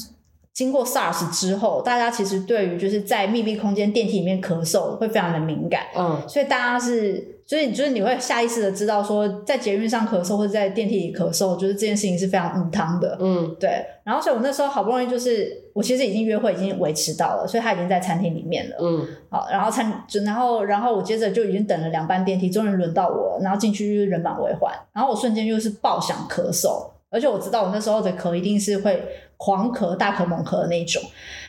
[0.57, 7.35] 经过 SARS 之后，大家其实对于就是在密闭空间电梯里面咳嗽会非常的敏感，嗯，所以大家是。
[7.49, 13.17] 所以就是你会下意识的知道说，在捷运上咳嗽或者在电梯里咳嗽，就是这件事情是非常母汤的。
[13.21, 13.85] 嗯，对。
[14.03, 18.75] 然后所以我那时候好不容易就是，我其实已经约会已经维持到了，所以他已经在餐厅里面了。
[18.81, 31.01] 嗯，好，然后餐就然后然后我接着就已经等了两班电梯，终于轮到我了，然后进去就是人满为患，然后我瞬间又是爆想咳嗽，而且我知道我那时候的咳一定是会狂咳、大咳、猛咳的那种，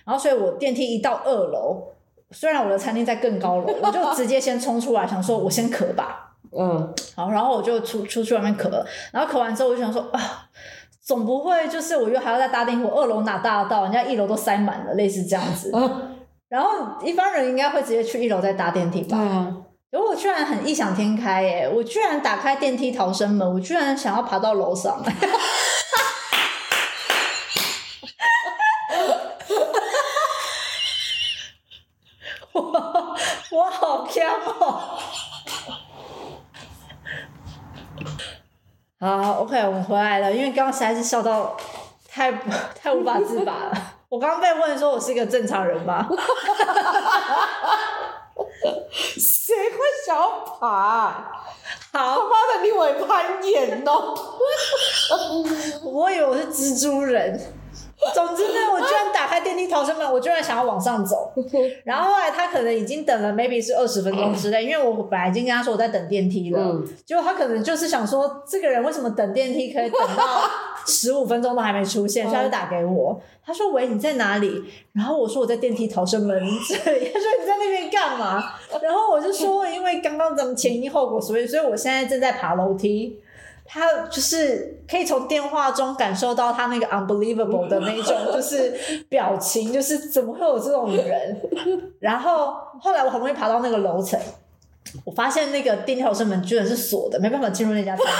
[0.04, 1.82] 然后所以我电梯一到二楼。
[2.30, 6.36] 虽然我的餐厅在更高楼，我就直接先冲出来，想说我先咳吧。
[6.52, 8.70] 嗯，好，然后我就出出去外面咳，
[9.12, 10.46] 然后咳完之后我就想说啊，
[11.02, 13.84] 总不会就是我又还要再搭电梯，我二楼哪搭得到？
[13.84, 15.70] 人家一楼都塞满了，类似这样子。
[15.74, 16.18] 嗯，
[16.50, 19.16] 然后一般人应该会直接去一楼再搭电梯吧？
[19.18, 25.02] 嗯，结果我居然很异想天开耶，我居然打开电梯逃生门，我居然想要爬到楼上。
[33.50, 33.64] 我
[39.00, 40.30] 好，OK，我们回来了。
[40.30, 41.56] 因为刚刚实在是笑到
[42.06, 43.72] 太太无法自拔了。
[44.10, 46.06] 我刚刚被问说我是一个正常人吗？
[48.92, 51.32] 谁会想要爬？
[51.92, 54.14] 好，他妈的，你会攀岩哦？
[55.84, 57.57] 我以为我是蜘蛛人。
[58.14, 61.32] 总之呢，我居然打开电梯逃生门，我居然想要往上走。
[61.84, 66.60] 然后后来他可能已经等了，maybe 是二十分钟之内， 因为我本来已经跟他说我在等电梯了。
[66.60, 70.42] 嗯、结果他可能就是想说，这个人为什么等电梯可以等到
[70.86, 73.20] 十五分钟都还没出现，所以他就打给我。
[73.44, 74.62] 他说：“喂，你在哪里？”
[74.94, 76.38] 然后我说：“我在电梯逃生门
[76.68, 78.44] 这里。”他说：“你在那边干嘛？”
[78.80, 83.18] 然后我就说：“因为刚刚咱们前因后果，所以所以我现在正在爬楼梯。”
[83.70, 88.70] 他就是可以从电话中感受到他那个 unbelievable 的那种，就是
[89.10, 91.38] 表情，就是怎么会有这种人？
[92.00, 94.18] 然后后来我好不容易爬到那个楼层，
[95.04, 98.14] 我发现那个电梯逃生门居然是锁的，没办法进入那家餐厅。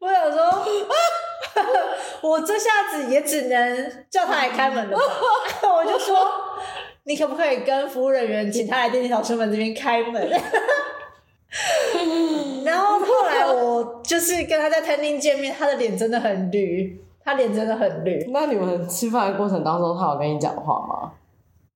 [0.00, 0.66] 我想说，
[2.20, 5.04] 我这下子也只能叫他来开门了吧。
[5.72, 6.28] 我就说，
[7.04, 10.42] 你可不可以跟服务人员请他来电梯逃生门这边开门？
[12.64, 18.28] 然后后来我就是跟他在餐厅见面，他的脸真的很绿，他脸真的很绿。
[18.32, 21.12] 那你们吃饭的过程当中，他有跟你讲话吗？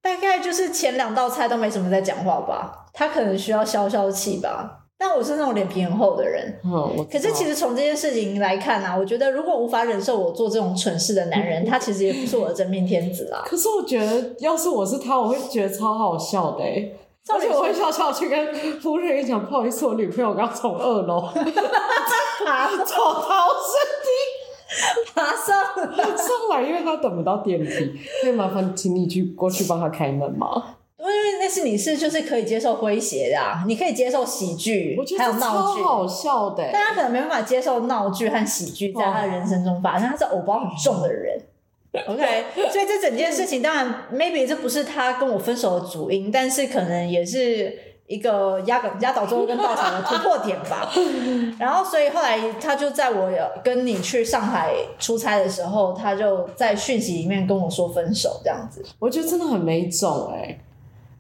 [0.01, 4.75] 大概就是前两道菜都没什么在讲话吧，他可能需要消消气吧。
[5.01, 13.45] 但我是那种脸皮很厚的人，嗯，我可是其实从这件事情来看啊，我觉得如果无法忍受我做这种蠢事的男人， 他其实也不是我的真命天子啦。
[13.47, 16.97] 可是我觉得，要是我是他，我会觉得超好笑的欸。
[17.31, 24.09] 而且我会笑笑去跟服务人员讲，不好意思，我女朋友刚从二楼爬走逃生梯
[25.15, 25.65] 爬上
[26.17, 30.77] 上来，因为她等不到电梯，所以麻烦请你去过去帮她开门嘛？
[30.99, 36.69] 因为那是你是就是可以接受诙谐的，啊，你可以接受喜剧，还有闹剧，超好笑的。
[36.73, 41.41] 但他可能没办法接受闹剧和喜剧在他的人生中发生，他是偶包很重的人。
[42.07, 47.75] OK，所以这整件事情当然，maybe 这不是他跟我分手的主因，但是可能也是
[48.07, 50.93] 一个压个压倒最后一根稻草的突破点吧。
[51.59, 53.31] 然后，所以后来他就在我
[53.65, 58.85] 跟你去上海出差的时候，他就在讯息里面跟我说分手，这样子。
[58.99, 60.61] 我觉得真的很没种哎、欸。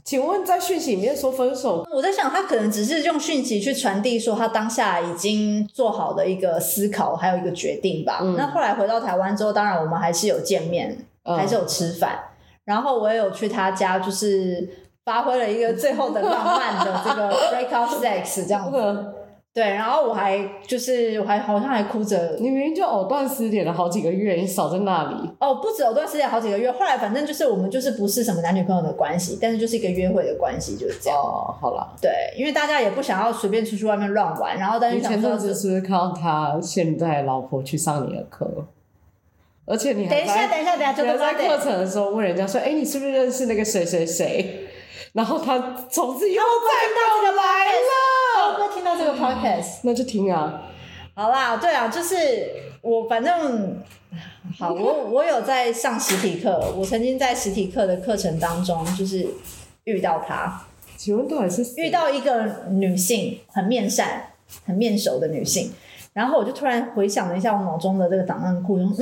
[0.09, 8.20] 请问在讯息里面说分手，我在想他可能只是用讯息去传递说他当下已经做好的一个思考，还有一个决定吧。
[8.22, 12.20] 嗯、那后来回到台湾之后，当然我们还是有见面，嗯、还是有吃饭，
[12.64, 14.66] 然后我也有去他家，就是
[15.04, 19.04] 发挥了一个最后的浪漫的这个 break off sex 这样子。
[19.59, 25.16] 对，然后我还就是我还好像还哭着，你明明就藕断丝连了好几个月，你少在那里。
[25.40, 31.18] 哦，不止藕断丝连好几个月，后来反正就是我们就是不是什么男女朋友的关系，但是就是一个约会的关系，就是这样。
[31.18, 31.92] 哦，好了。
[32.00, 38.48] 对，因为大家也不想要随便出去外面乱玩，然后但是前阵子是不是看到他现在老婆去上你的课？
[39.66, 44.68] 而且你还等一下，等一下，等一下，就在课程的时候问人家说：“哎，你是不是认识那个谁谁谁？”
[45.12, 45.59] 然后他
[45.90, 48.56] 从此以后再没有来了。
[48.56, 49.80] 会不会听到这个 podcast？
[49.82, 50.62] 那就听啊。
[51.14, 53.82] 好啦，对啊，就是我反正
[54.59, 59.26] 好，我我有在上实体课，我曾经在实体课的课程当中就是
[59.84, 60.64] 遇到他。
[60.96, 64.30] 请问到底是遇到一个女性，很面善、
[64.64, 65.72] 很面熟的女性，
[66.19, 68.93] 然后我就突然回想了一下我脑中的这个档案库，嗯，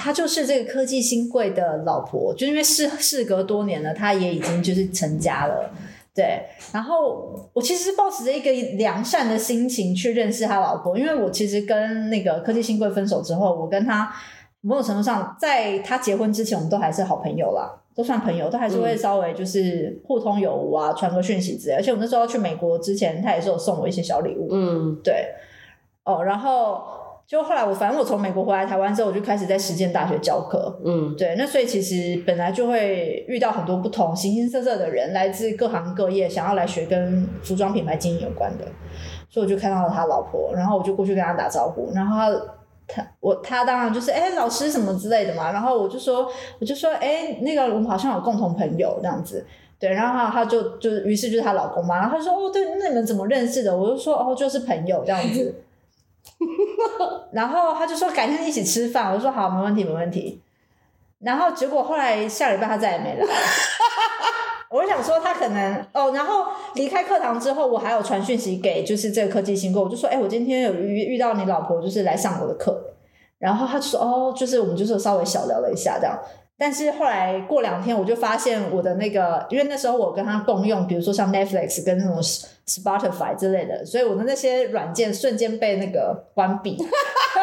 [0.00, 5.68] 她就是这个科技新贵的老婆，就因为事事隔多年了，她也已经就是成家了。
[6.14, 6.42] 对，
[6.72, 14.08] 然后我其实是抱持着一个良善的心情去认识他老婆，因为我其实跟那个科技新贵分手之后，我跟他
[14.60, 21.74] 某种程度上，在他结婚之前，我们都还是好朋友啦，都算朋友，都还是会稍微就是互通有无啊，传个讯息之类。
[21.74, 24.46] 而且我那时候要去美国之前，他也是有送我一些小礼物。
[24.52, 25.26] 嗯，对，
[26.04, 27.02] 哦，然后。
[27.26, 30.78] 就后来我反正我从美国回来台湾之后，我就开始在实践大学教课。
[30.84, 38.66] 嗯，对，那所以其实本来就会遇到很多不同形形色色的人，来自各行各业，想要来学跟服装品牌经营有关的。
[39.30, 42.30] 所以我就看到了他老婆，然后我就过去跟他打招呼，然后他
[42.86, 46.30] 他我他当然就是哎、欸、老师什么之类的嘛，然后我就说
[46.60, 49.42] 我就说哎、欸、那个我们好像有共同朋友这样子，
[49.78, 53.74] 对，然后他他就就于是就是她老公嘛，然后他说哦对，那你们怎么认识的？
[53.74, 55.54] 我就说哦就是朋友这样子。
[57.32, 60.40] 然后他就说改天一起吃饭，我说好，没问题，没问题。
[61.20, 63.26] 然后结果后来下礼拜他再也没来。
[64.70, 72.82] 我就想说他可能哦，然后离开课堂之后，我还有传讯息给就是这个科技新贵，我就说哎，我今天有遇遇到你老婆，就是来上我的课。
[73.38, 76.18] 然后他就说哦，就是我们就是稍微小聊了一下这样。
[76.56, 82.22] 但是后来过两天，我就发现我的那个，因为那时候我跟他共用，比如说像 Netflix 跟那种
[82.66, 86.78] Spotify 之类的，所以我的那些软件瞬间被那个关闭，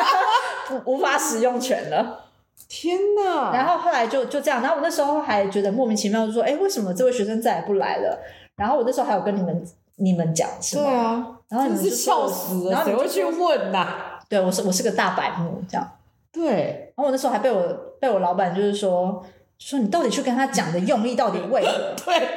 [0.86, 2.26] 无法使用权了。
[2.70, 3.51] 天呐！
[3.53, 8.18] 然后后来就就这样，然后我那时候还觉得莫名其妙，就说：“哎，为什么这位学生再也不来了？”
[8.55, 9.62] 然后我那时候还有跟你们
[9.97, 10.84] 你们讲，是吗？
[10.86, 11.38] 对啊。
[11.49, 13.88] 然后你们是笑死了，谁会去问呐？
[14.30, 15.86] 对，我是我是个大白目，这样。
[16.32, 16.80] 对。
[16.95, 17.87] 然后我那时候还被我。
[18.01, 19.23] 被我老板就是说，
[19.59, 21.93] 说你到底去跟他讲的用意到底为何？
[22.03, 22.27] 对，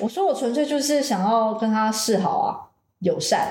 [0.00, 3.48] 我说我纯粹就是想要跟他示好啊，友善。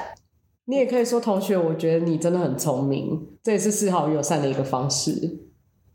[0.65, 5.39] 你也可以说同学，我觉得你真的很聪明，这也是示好友善的一个方式。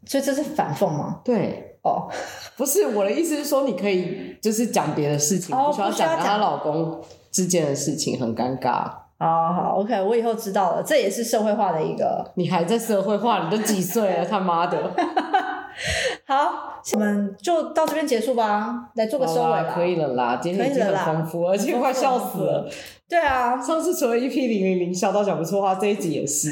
[0.05, 1.21] 所以这是反讽吗？
[1.25, 2.09] 对，哦，
[2.59, 7.01] 不是，我的意思是说，你可以就是讲别的事情，哦、不需要讲跟她老公
[7.31, 8.91] 之间的事情，很尴尬。
[9.19, 12.25] 好好，OK，我以后知道了，这也是社会化的一个。
[12.35, 13.43] 你还在社会化？
[13.45, 14.25] 你都几岁了？
[14.25, 14.79] 他妈的！
[16.25, 19.73] 好，我们就到这边结束吧，来做个收尾吧。
[19.75, 22.69] 可以了啦，今天已经很丰富，而且快笑死了。
[23.09, 26.51] 对啊，上次除了 EP 零零零笑到讲不出话，这一集也是，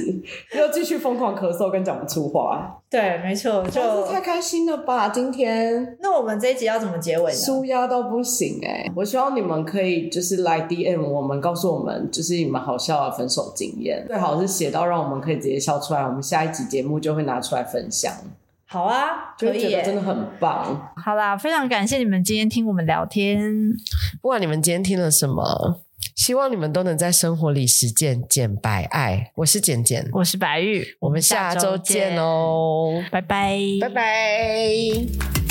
[0.57, 2.81] 又继续疯狂咳嗽跟讲不出话。
[2.89, 5.11] 对，没错，就太开心了吧？
[5.11, 7.37] 今天，那我们这一集要怎么结尾呢？
[7.37, 8.93] 舒压到不行哎、欸！
[8.97, 18.11] 我希望你们可以就是来 DM 我们，告诉我们就是你们好笑的分手经验，最好是写到让我们可以直接笑出来，我们下一集节目就会拿出来分享。
[18.69, 20.91] 好啊，可以，真的很棒。
[20.97, 23.53] 好啦，非常感谢你们今天听我们聊天。
[24.23, 25.83] 不管你们今天听了什么，
[26.17, 29.31] 希望你们都能在生活里实践简白爱。
[29.37, 35.46] 我是简简，我是白玉，我们下周见哦，拜拜，拜拜。